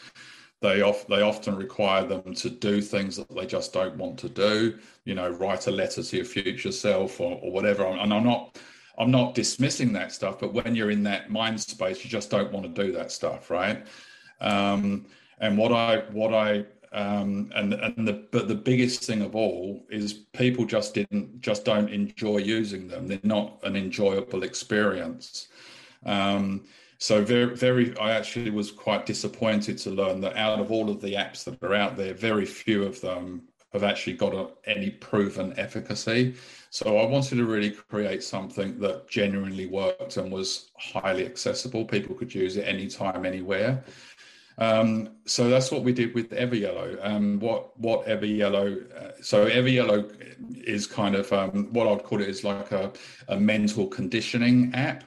They 0.61 0.81
off, 0.81 1.09
they 1.09 1.23
often 1.23 1.57
require 1.57 2.07
them 2.07 2.35
to 2.35 2.49
do 2.49 2.81
things 2.81 3.17
that 3.17 3.35
they 3.35 3.47
just 3.47 3.73
don't 3.73 3.97
want 3.97 4.17
to 4.21 4.29
do. 4.29 4.79
You 5.05 5.17
know, 5.17 5.29
write 5.29 5.67
a 5.67 5.73
letter 5.73 6.05
to 6.05 6.17
your 6.17 6.25
future 6.25 6.71
self 6.71 7.21
or, 7.21 7.41
or 7.43 7.51
whatever. 7.51 7.85
And 7.85 8.13
I'm 8.13 8.25
not 8.25 8.59
I'm 8.99 9.11
not 9.11 9.35
dismissing 9.35 9.93
that 9.95 10.13
stuff, 10.13 10.39
but 10.39 10.53
when 10.53 10.75
you're 10.75 10.91
in 10.91 11.03
that 11.05 11.31
mind 11.31 11.61
space, 11.61 12.05
you 12.05 12.11
just 12.11 12.31
don't 12.31 12.53
want 12.53 12.75
to 12.75 12.83
do 12.85 12.93
that 12.93 13.11
stuff, 13.11 13.51
right? 13.51 13.87
Um, 14.41 15.07
and 15.39 15.57
what 15.57 15.73
I 15.73 15.99
what 16.11 16.35
I 16.35 16.65
um, 16.93 17.51
and 17.55 17.73
and 17.75 18.07
the 18.07 18.25
but 18.31 18.49
the 18.49 18.55
biggest 18.55 19.05
thing 19.05 19.23
of 19.23 19.35
all 19.35 19.85
is 19.91 20.13
people 20.13 20.67
just 20.67 20.95
didn't 20.95 21.41
just 21.41 21.65
don't 21.65 21.89
enjoy 21.89 22.39
using 22.39 22.87
them. 22.87 23.07
They're 23.07 23.19
not 23.23 23.59
an 23.63 23.77
enjoyable 23.77 24.43
experience. 24.43 25.49
Um, 26.05 26.65
so 26.99 27.25
very 27.25 27.57
very 27.57 27.97
I 27.99 28.13
actually 28.13 28.51
was 28.51 28.71
quite 28.71 29.07
disappointed 29.07 29.79
to 29.79 29.91
learn 29.91 30.21
that 30.21 30.37
out 30.37 30.61
of 30.61 30.71
all 30.71 30.91
of 30.91 31.01
the 31.01 31.15
apps 31.15 31.45
that 31.45 31.63
are 31.63 31.75
out 31.75 31.97
there, 31.97 32.15
very 32.15 32.47
few 32.47 32.85
of 32.85 33.01
them 33.01 33.49
have 33.73 33.85
actually 33.85 34.13
got 34.15 34.35
a, 34.35 34.49
any 34.67 34.91
proven 34.91 35.55
efficacy. 35.57 36.35
So 36.73 36.97
I 36.97 37.05
wanted 37.05 37.37
to 37.37 37.45
really 37.45 37.71
create 37.71 38.23
something 38.23 38.81
that 38.81 39.07
genuinely 39.07 39.67
worked 39.67 40.17
and 40.17 40.33
was 40.33 40.71
highly 40.79 41.27
accessible. 41.27 41.85
People 41.85 42.15
could 42.15 42.35
use 42.35 42.57
it 42.57 42.63
anytime, 42.63 43.27
anywhere. 43.27 43.85
Um, 44.57 45.11
so 45.27 45.51
that's 45.51 45.71
what 45.71 45.83
we 45.83 45.93
did 45.93 46.15
with 46.15 46.31
Everyellow. 46.31 46.99
Um, 47.03 47.39
what 47.41 47.79
what 47.79 48.07
Everyellow? 48.07 48.91
Uh, 48.97 49.11
so 49.21 49.45
Everyellow 49.51 50.11
is 50.67 50.87
kind 50.87 51.15
of 51.15 51.31
um, 51.35 51.71
what 51.75 51.87
I'd 51.87 52.05
call 52.05 52.23
it 52.23 52.29
is 52.31 52.43
like 52.43 52.73
a, 52.73 52.91
a 53.29 53.37
mental 53.39 53.87
conditioning 53.87 54.75
app, 54.75 55.05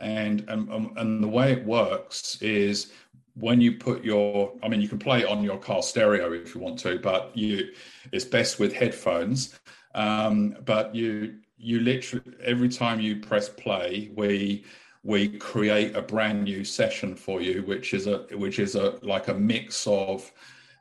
and, 0.00 0.44
and 0.48 0.68
and 0.96 1.22
the 1.22 1.28
way 1.28 1.52
it 1.52 1.64
works 1.64 2.42
is 2.42 2.90
when 3.36 3.60
you 3.60 3.72
put 3.72 4.04
your 4.04 4.52
i 4.62 4.68
mean 4.68 4.80
you 4.80 4.88
can 4.88 4.96
play 4.96 5.22
it 5.22 5.26
on 5.26 5.42
your 5.42 5.58
car 5.58 5.82
stereo 5.82 6.32
if 6.32 6.54
you 6.54 6.60
want 6.60 6.78
to 6.78 7.00
but 7.00 7.36
you 7.36 7.68
it's 8.12 8.24
best 8.24 8.60
with 8.60 8.72
headphones 8.72 9.58
um, 9.94 10.56
but 10.64 10.94
you 10.94 11.36
you 11.56 11.80
literally 11.80 12.34
every 12.42 12.68
time 12.68 13.00
you 13.00 13.20
press 13.20 13.48
play, 13.48 14.10
we 14.14 14.64
we 15.02 15.28
create 15.38 15.94
a 15.94 16.02
brand 16.02 16.44
new 16.44 16.64
session 16.64 17.14
for 17.14 17.40
you, 17.40 17.62
which 17.62 17.94
is 17.94 18.06
a 18.06 18.26
which 18.32 18.58
is 18.58 18.74
a 18.74 18.98
like 19.02 19.28
a 19.28 19.34
mix 19.34 19.86
of 19.86 20.30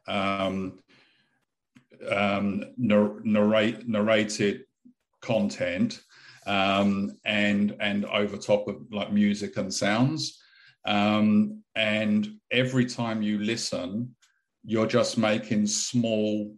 um, 0.07 0.79
um, 2.09 2.63
narrate, 2.77 3.87
narrated 3.87 4.63
content 5.21 6.01
um, 6.45 7.17
and 7.25 7.75
and 7.79 8.05
over 8.05 8.37
top 8.37 8.67
of 8.67 8.77
like 8.91 9.11
music 9.11 9.57
and 9.57 9.73
sounds. 9.73 10.39
Um, 10.85 11.63
and 11.75 12.27
every 12.51 12.85
time 12.85 13.21
you 13.21 13.39
listen, 13.39 14.15
you're 14.63 14.87
just 14.87 15.17
making 15.17 15.67
small 15.67 16.55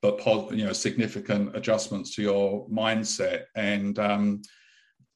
but 0.00 0.18
you 0.56 0.64
know 0.64 0.72
significant 0.72 1.56
adjustments 1.56 2.14
to 2.14 2.22
your 2.22 2.68
mindset. 2.68 3.44
And 3.54 3.98
um, 3.98 4.42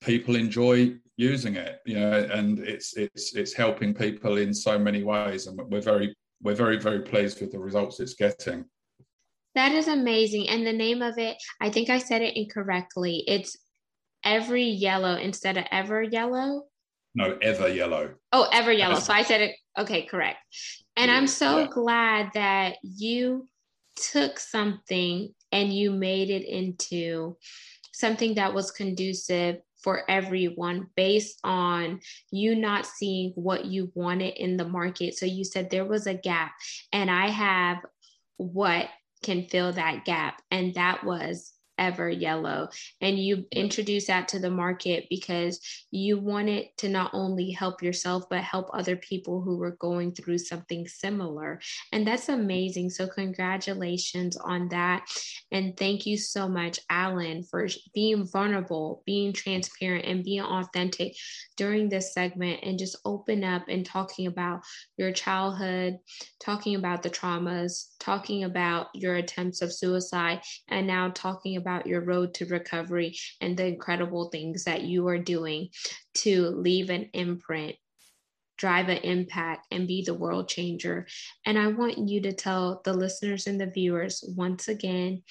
people 0.01 0.35
enjoy 0.37 0.97
using 1.17 1.57
it 1.57 1.81
you 1.85 1.95
know 1.95 2.27
and 2.33 2.59
it's 2.59 2.97
it's 2.97 3.37
it's 3.37 3.53
helping 3.53 3.95
people 3.95 4.39
in 4.39 4.53
so 4.53 4.79
many 4.79 5.03
ways. 5.03 5.47
And 5.47 5.61
we're 5.71 5.81
very 5.81 6.15
we're 6.43 6.55
very 6.55 6.79
very 6.79 7.01
pleased 7.01 7.41
with 7.41 7.53
the 7.53 7.59
results 7.59 8.01
it's 8.01 8.15
getting. 8.15 8.65
That 9.55 9.73
is 9.73 9.89
amazing. 9.89 10.49
And 10.49 10.67
the 10.67 10.73
name 10.73 11.03
of 11.03 11.19
it 11.19 11.37
i 11.61 11.71
think 11.71 11.91
i 11.91 11.99
said 11.99 12.23
it 12.23 12.37
incorrectly. 12.37 13.25
It's 13.27 13.57
every 14.25 14.65
yellow 14.65 15.17
instead 15.17 15.57
of 15.57 15.65
ever 15.71 16.03
yellow? 16.03 16.65
No 17.15 17.37
ever 17.43 17.69
yellow. 17.69 18.15
Oh 18.33 18.49
ever 18.53 18.73
yellow. 18.73 18.99
So 18.99 19.13
i 19.13 19.23
said 19.23 19.43
it 19.43 19.57
okay 19.79 20.03
correct. 20.03 20.39
And 20.97 21.11
yeah, 21.11 21.17
i'm 21.17 21.27
so 21.27 21.61
yeah. 21.61 21.67
glad 21.69 22.31
that 22.35 22.77
you 22.83 23.49
took 23.97 24.39
something 24.39 25.35
and 25.51 25.73
you 25.73 25.91
made 25.91 26.31
it 26.31 26.45
into 26.45 27.37
something 27.93 28.35
that 28.35 28.55
was 28.55 28.71
conducive 28.71 29.59
for 29.83 30.09
everyone 30.09 30.87
based 30.97 31.39
on 31.45 32.01
you 32.31 32.55
not 32.55 32.87
seeing 32.87 33.33
what 33.35 33.65
you 33.65 33.91
wanted 33.95 34.35
in 34.35 34.57
the 34.57 34.69
market. 34.69 35.17
So 35.17 35.27
you 35.27 35.45
said 35.45 35.71
there 35.71 35.85
was 35.85 36.07
a 36.07 36.15
gap, 36.15 36.53
and 36.93 37.11
I 37.11 37.29
have 37.29 37.79
what 38.37 38.89
can 39.23 39.47
fill 39.49 39.73
that 39.73 40.05
gap, 40.05 40.41
and 40.51 40.75
that 40.75 41.05
was 41.05 41.53
Everyellow 41.83 42.73
and 43.01 43.19
you 43.19 43.45
introduce 43.51 44.07
that 44.07 44.29
to 44.29 44.39
the 44.39 44.51
market 44.51 45.07
because 45.11 45.59
you 45.91 46.21
want 46.21 46.49
it 46.49 46.77
to 46.79 46.89
not 46.89 47.11
only 47.13 47.51
help 47.51 47.83
yourself 47.83 48.25
but 48.31 48.41
help 48.41 48.69
other 48.73 48.95
people 48.95 49.43
who 49.43 49.57
were 49.57 49.77
going 49.81 50.13
through 50.13 50.39
something 50.39 50.87
similar. 50.87 51.61
And 51.91 52.07
that's 52.07 52.29
amazing. 52.29 52.91
So 52.91 53.09
congratulations 53.09 54.37
on 54.37 54.69
that. 54.69 55.09
And 55.51 55.77
thank 55.77 56.07
you 56.07 56.17
so 56.17 56.49
much 56.49 56.79
alan 56.89 57.43
for 57.43 57.67
being 57.93 58.27
vulnerable 58.27 59.03
being 59.05 59.33
transparent 59.33 60.05
and 60.05 60.23
being 60.23 60.43
authentic 60.43 61.15
during 61.57 61.89
this 61.89 62.13
segment. 62.15 62.61
And 62.63 62.79
just 62.79 62.97
open 63.05 63.43
up 63.43 63.65
and 63.69 63.85
talking 63.85 64.29
about 64.29 64.63
your 64.97 65.13
childhood 65.13 65.99
talking 66.41 66.75
about 66.75 67.03
the 67.03 67.11
traumas 67.11 67.95
talking 67.99 68.45
about 68.45 68.89
your 68.95 69.15
attempts 69.15 69.63
of 69.63 69.73
suicide 69.73 70.41
and 70.69 70.87
now 70.87 71.09
talking 71.11 71.57
about 71.57 71.72
your 71.81 72.01
road 72.01 72.35
to 72.35 72.47
recovery 72.47 73.17
and 73.41 73.57
the 73.57 73.67
incredible 73.67 74.29
things 74.31 74.65
that 74.65 74.83
you 74.83 75.09
are 75.09 75.19
doing 75.19 75.69
to 76.15 76.49
leave 76.49 76.91
an 76.91 77.09
imprint 77.13 77.77
drive 78.63 78.89
an 78.89 78.99
impact 78.99 79.67
and 79.73 79.89
be 79.89 80.05
the 80.05 80.15
world 80.15 80.49
changer. 80.49 81.05
And 81.45 81.59
I 81.59 81.67
want 81.67 81.99
you 81.99 82.21
to 82.23 82.33
tell 82.33 82.81
the 82.85 82.93
listeners 82.93 83.49
and 83.49 83.61
the 83.61 83.67
viewers 83.67 84.23
once 84.37 84.69
again 84.69 85.25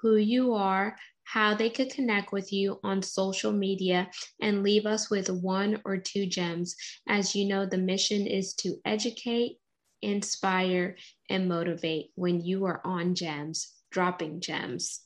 who 0.00 0.14
you 0.14 0.54
are, 0.54 0.96
how 1.24 1.54
they 1.54 1.68
could 1.68 1.90
connect 1.90 2.30
with 2.30 2.52
you 2.52 2.78
on 2.84 3.02
social 3.02 3.50
media, 3.50 4.08
and 4.40 4.62
leave 4.62 4.86
us 4.86 5.10
with 5.10 5.28
one 5.28 5.80
or 5.84 5.96
two 5.96 6.26
gems. 6.26 6.76
As 7.08 7.34
you 7.34 7.48
know, 7.48 7.66
the 7.66 7.76
mission 7.76 8.24
is 8.24 8.54
to 8.54 8.76
educate, 8.84 9.56
inspire, 10.00 10.96
and 11.28 11.48
motivate 11.48 12.10
when 12.14 12.40
you 12.40 12.66
are 12.66 12.80
on 12.84 13.16
gems, 13.16 13.72
dropping 13.90 14.40
gems. 14.40 15.05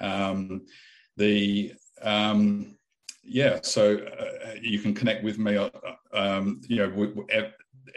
um, 0.00 0.60
the 1.16 1.72
um, 2.02 2.76
yeah, 3.22 3.60
so 3.62 3.98
uh, 3.98 4.54
you 4.60 4.78
can 4.80 4.94
connect 4.94 5.22
with 5.22 5.38
me, 5.38 5.56
uh, 5.56 5.70
um, 6.12 6.60
you 6.68 6.76
know, 6.76 7.26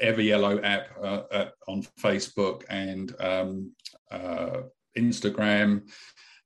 Everyellow 0.02 0.64
app 0.64 0.88
uh, 1.04 1.46
on 1.68 1.84
Facebook 2.00 2.64
and 2.70 3.16
um, 3.20 3.72
uh, 4.12 4.62
Instagram. 4.98 5.90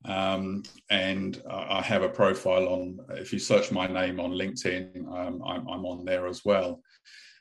Um, 0.05 0.63
and 0.89 1.41
I 1.49 1.81
have 1.81 2.03
a 2.03 2.09
profile 2.09 2.67
on, 2.67 2.99
if 3.11 3.33
you 3.33 3.39
search 3.39 3.71
my 3.71 3.87
name 3.87 4.19
on 4.19 4.31
LinkedIn, 4.31 5.07
um, 5.07 5.41
I'm, 5.45 5.67
I'm, 5.67 5.85
on 5.85 6.05
there 6.05 6.27
as 6.27 6.45
well. 6.45 6.81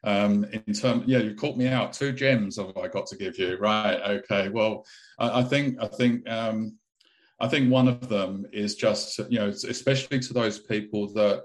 Um, 0.04 0.44
in 0.44 0.72
terms, 0.72 1.04
yeah, 1.06 1.18
you 1.18 1.34
caught 1.34 1.56
me 1.56 1.68
out. 1.68 1.92
Two 1.92 2.12
gems 2.12 2.56
have 2.56 2.76
I 2.76 2.88
got 2.88 3.06
to 3.08 3.16
give 3.16 3.38
you, 3.38 3.56
right? 3.58 4.00
Okay. 4.18 4.48
Well, 4.48 4.84
I, 5.18 5.40
I 5.40 5.42
think 5.42 5.78
I 5.80 5.86
think 5.86 6.28
um, 6.28 6.76
I 7.38 7.48
think 7.48 7.70
one 7.70 7.88
of 7.88 8.08
them 8.08 8.46
is 8.52 8.74
just 8.76 9.18
you 9.30 9.38
know, 9.38 9.48
especially 9.48 10.20
to 10.20 10.32
those 10.32 10.58
people 10.58 11.12
that 11.14 11.44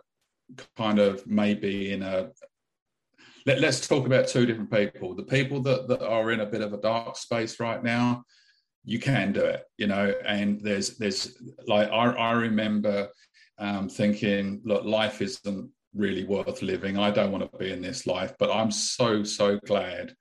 kind 0.77 0.99
of 0.99 1.25
maybe 1.27 1.91
in 1.91 2.01
a 2.04 2.30
let, 3.45 3.63
us 3.63 3.88
talk 3.88 4.06
about 4.06 4.27
two 4.27 4.45
different 4.45 4.71
people. 4.71 5.15
The 5.15 5.23
people 5.23 5.62
that, 5.63 5.88
that 5.88 6.06
are 6.06 6.32
in 6.32 6.41
a 6.41 6.45
bit 6.45 6.62
of 6.62 6.73
a 6.73 6.82
dark 6.82 7.17
space 7.17 7.60
right 7.60 7.84
now 7.84 8.23
you 8.84 8.99
can 8.99 9.32
do 9.32 9.41
it 9.41 9.63
you 9.77 9.88
know 9.88 10.13
and 10.25 10.60
there's 10.62 10.97
there's 10.97 11.38
like 11.67 11.89
i, 11.91 12.06
I 12.12 12.32
remember 12.32 13.10
um, 13.58 13.89
thinking 13.89 14.62
look 14.63 14.86
life 14.86 15.21
isn't 15.21 15.69
really 15.93 16.23
worth 16.23 16.62
living. 16.62 16.97
I 16.97 17.12
don't 17.12 17.32
want 17.32 17.51
to 17.51 17.58
be 17.58 17.71
in 17.71 17.82
this 17.82 18.08
life 18.08 18.34
but 18.39 18.51
i'm 18.51 18.71
so 18.71 19.23
so 19.23 19.60
glad 19.65 20.15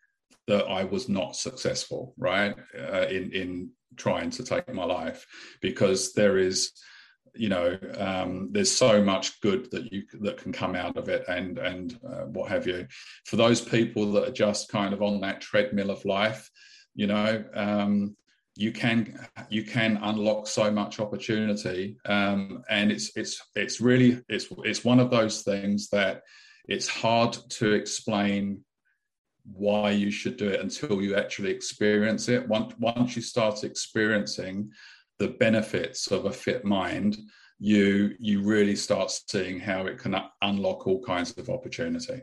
that 0.47 0.65
i 0.67 0.85
was 0.85 1.09
not 1.09 1.37
successful 1.37 2.15
right 2.19 2.55
uh, 2.79 3.07
in 3.09 3.33
in 3.33 3.71
trying 3.97 4.31
to 4.31 4.45
take 4.45 4.73
my 4.73 4.85
life 4.85 5.27
because 5.61 6.13
there 6.13 6.39
is 6.39 6.73
you 7.35 7.49
know 7.49 7.79
um, 7.97 8.49
there's 8.51 8.73
so 8.73 9.03
much 9.03 9.41
good 9.41 9.71
that 9.71 9.93
you 9.93 10.03
that 10.21 10.37
can 10.37 10.53
come 10.53 10.75
out 10.75 10.97
of 10.97 11.09
it 11.09 11.25
and 11.29 11.59
and 11.59 11.99
uh, 12.05 12.25
what 12.25 12.51
have 12.51 12.67
you. 12.67 12.87
For 13.27 13.37
those 13.37 13.61
people 13.61 14.13
that 14.13 14.29
are 14.29 14.33
just 14.33 14.69
kind 14.69 14.93
of 14.93 15.03
on 15.03 15.21
that 15.21 15.41
treadmill 15.41 15.91
of 15.91 16.05
life 16.05 16.51
you 16.95 17.07
know 17.07 17.45
um, 17.55 18.17
you 18.57 18.73
can 18.73 19.27
you 19.49 19.63
can 19.63 19.99
unlock 20.03 20.47
so 20.47 20.71
much 20.71 21.01
opportunity 21.01 21.97
um, 22.07 22.63
and 22.69 22.91
it's 22.91 23.17
it's 23.17 23.41
it's 23.55 23.81
really 23.81 24.21
it's 24.29 24.47
it's 24.65 24.85
one 24.85 25.01
of 25.01 25.11
those 25.11 25.43
things 25.43 25.89
that 25.91 26.23
it's 26.67 26.89
hard 26.89 27.37
to 27.49 27.73
explain 27.73 28.63
why 29.45 29.91
you 29.91 30.11
should 30.11 30.37
do 30.37 30.49
it 30.49 30.61
until 30.61 31.03
you 31.03 31.17
actually 31.17 31.51
experience 31.51 32.29
it. 32.29 32.47
Once 32.49 32.75
once 32.79 33.17
you 33.17 33.23
start 33.23 33.65
experiencing 33.65 34.71
the 35.19 35.29
benefits 35.29 36.07
of 36.09 36.25
a 36.25 36.33
fit 36.33 36.65
mind 36.65 37.19
you 37.61 38.17
you 38.19 38.43
really 38.43 38.75
start 38.75 39.11
seeing 39.11 39.61
how 39.61 39.87
it 39.87 39.99
can 39.99 40.17
unlock 40.41 40.87
all 40.87 41.03
kinds 41.03 41.33
of 41.33 41.51
opportunity 41.51 42.23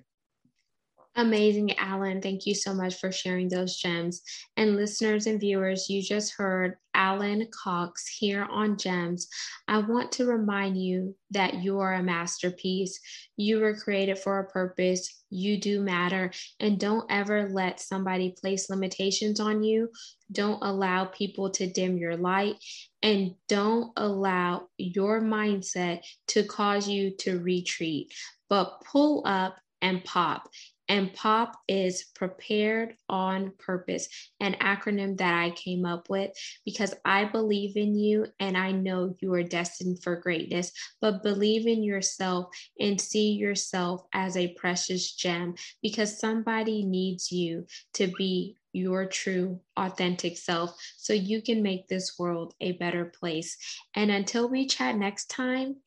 Amazing, 1.20 1.76
Alan. 1.80 2.22
Thank 2.22 2.46
you 2.46 2.54
so 2.54 2.76
much 2.76 3.00
for 3.00 3.12
sharing 3.12 3.50
those 3.50 3.78
gems. 3.78 4.22
And 4.56 4.76
listeners 4.76 5.26
and 5.26 5.40
viewers, 5.40 5.90
you 5.90 6.04
just 6.04 6.36
heard 6.38 6.76
Alan 6.94 7.48
Cox 7.52 8.08
here 8.08 8.44
on 8.44 8.78
Gems. 8.78 9.28
I 9.68 9.80
want 9.80 10.12
to 10.12 10.28
remind 10.28 10.78
you 10.78 11.16
that 11.32 11.56
you 11.56 11.80
are 11.80 11.96
a 11.96 12.04
masterpiece. 12.04 13.00
You 13.36 13.62
were 13.62 13.76
created 13.76 14.20
for 14.20 14.38
a 14.38 14.48
purpose. 14.48 15.24
You 15.32 15.60
do 15.60 15.82
matter. 15.82 16.30
And 16.60 16.80
don't 16.80 17.10
ever 17.10 17.50
let 17.50 17.80
somebody 17.80 18.36
place 18.40 18.70
limitations 18.70 19.40
on 19.40 19.64
you. 19.64 19.90
Don't 20.32 20.62
allow 20.62 21.06
people 21.06 21.50
to 21.50 21.66
dim 21.66 21.98
your 21.98 22.16
light. 22.16 22.58
And 23.02 23.34
don't 23.48 23.92
allow 23.98 24.68
your 24.78 25.20
mindset 25.22 26.02
to 26.28 26.44
cause 26.44 26.88
you 26.88 27.16
to 27.22 27.40
retreat, 27.40 28.14
but 28.50 28.84
pull 28.86 29.24
up 29.26 29.56
and 29.82 30.04
pop. 30.04 30.48
And 30.90 31.14
POP 31.14 31.56
is 31.68 32.06
prepared 32.16 32.96
on 33.10 33.52
purpose, 33.58 34.08
an 34.40 34.56
acronym 34.56 35.18
that 35.18 35.34
I 35.34 35.52
came 35.52 35.86
up 35.86 36.10
with 36.10 36.32
because 36.66 36.94
I 37.04 37.26
believe 37.26 37.76
in 37.76 37.96
you 37.96 38.28
and 38.40 38.58
I 38.58 38.72
know 38.72 39.16
you 39.20 39.34
are 39.34 39.44
destined 39.44 40.02
for 40.02 40.16
greatness. 40.16 40.72
But 41.02 41.24
believe 41.24 41.68
in 41.68 41.84
yourself 41.84 42.48
and 42.80 43.00
see 43.00 43.34
yourself 43.34 44.04
as 44.14 44.38
a 44.38 44.54
precious 44.54 45.14
gem 45.14 45.56
because 45.82 46.20
somebody 46.20 46.84
needs 46.84 47.32
you 47.32 47.66
to 47.96 48.08
be 48.18 48.58
your 48.74 49.06
true, 49.08 49.60
authentic 49.76 50.38
self 50.38 50.78
so 50.98 51.14
you 51.14 51.42
can 51.42 51.64
make 51.64 51.88
this 51.88 52.18
world 52.20 52.54
a 52.62 52.74
better 52.74 53.06
place. 53.06 53.58
And 53.96 54.12
until 54.12 54.48
we 54.50 54.68
chat 54.68 54.96
next 54.96 55.30
time, 55.30 55.78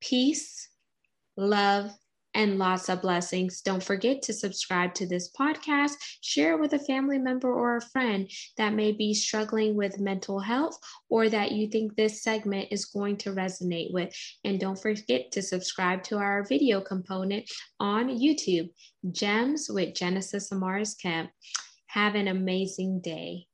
peace, 0.00 0.68
love, 1.36 1.90
and 2.34 2.58
lots 2.58 2.88
of 2.88 3.02
blessings. 3.02 3.60
Don't 3.60 3.82
forget 3.82 4.22
to 4.22 4.32
subscribe 4.32 4.94
to 4.94 5.06
this 5.06 5.30
podcast, 5.32 5.94
share 6.20 6.54
it 6.54 6.60
with 6.60 6.72
a 6.72 6.78
family 6.78 7.18
member 7.18 7.52
or 7.52 7.76
a 7.76 7.80
friend 7.80 8.30
that 8.56 8.74
may 8.74 8.92
be 8.92 9.12
struggling 9.14 9.74
with 9.74 10.00
mental 10.00 10.40
health 10.40 10.78
or 11.08 11.28
that 11.28 11.52
you 11.52 11.68
think 11.68 11.96
this 11.96 12.22
segment 12.22 12.68
is 12.70 12.86
going 12.86 13.16
to 13.18 13.34
resonate 13.34 13.92
with. 13.92 14.14
And 14.44 14.60
don't 14.60 14.80
forget 14.80 15.32
to 15.32 15.42
subscribe 15.42 16.02
to 16.04 16.18
our 16.18 16.44
video 16.44 16.80
component 16.80 17.50
on 17.78 18.08
YouTube, 18.08 18.70
Gems 19.10 19.68
with 19.68 19.94
Genesis 19.94 20.50
Amaris 20.50 20.94
Kemp. 21.00 21.30
Have 21.88 22.14
an 22.14 22.28
amazing 22.28 23.00
day. 23.00 23.46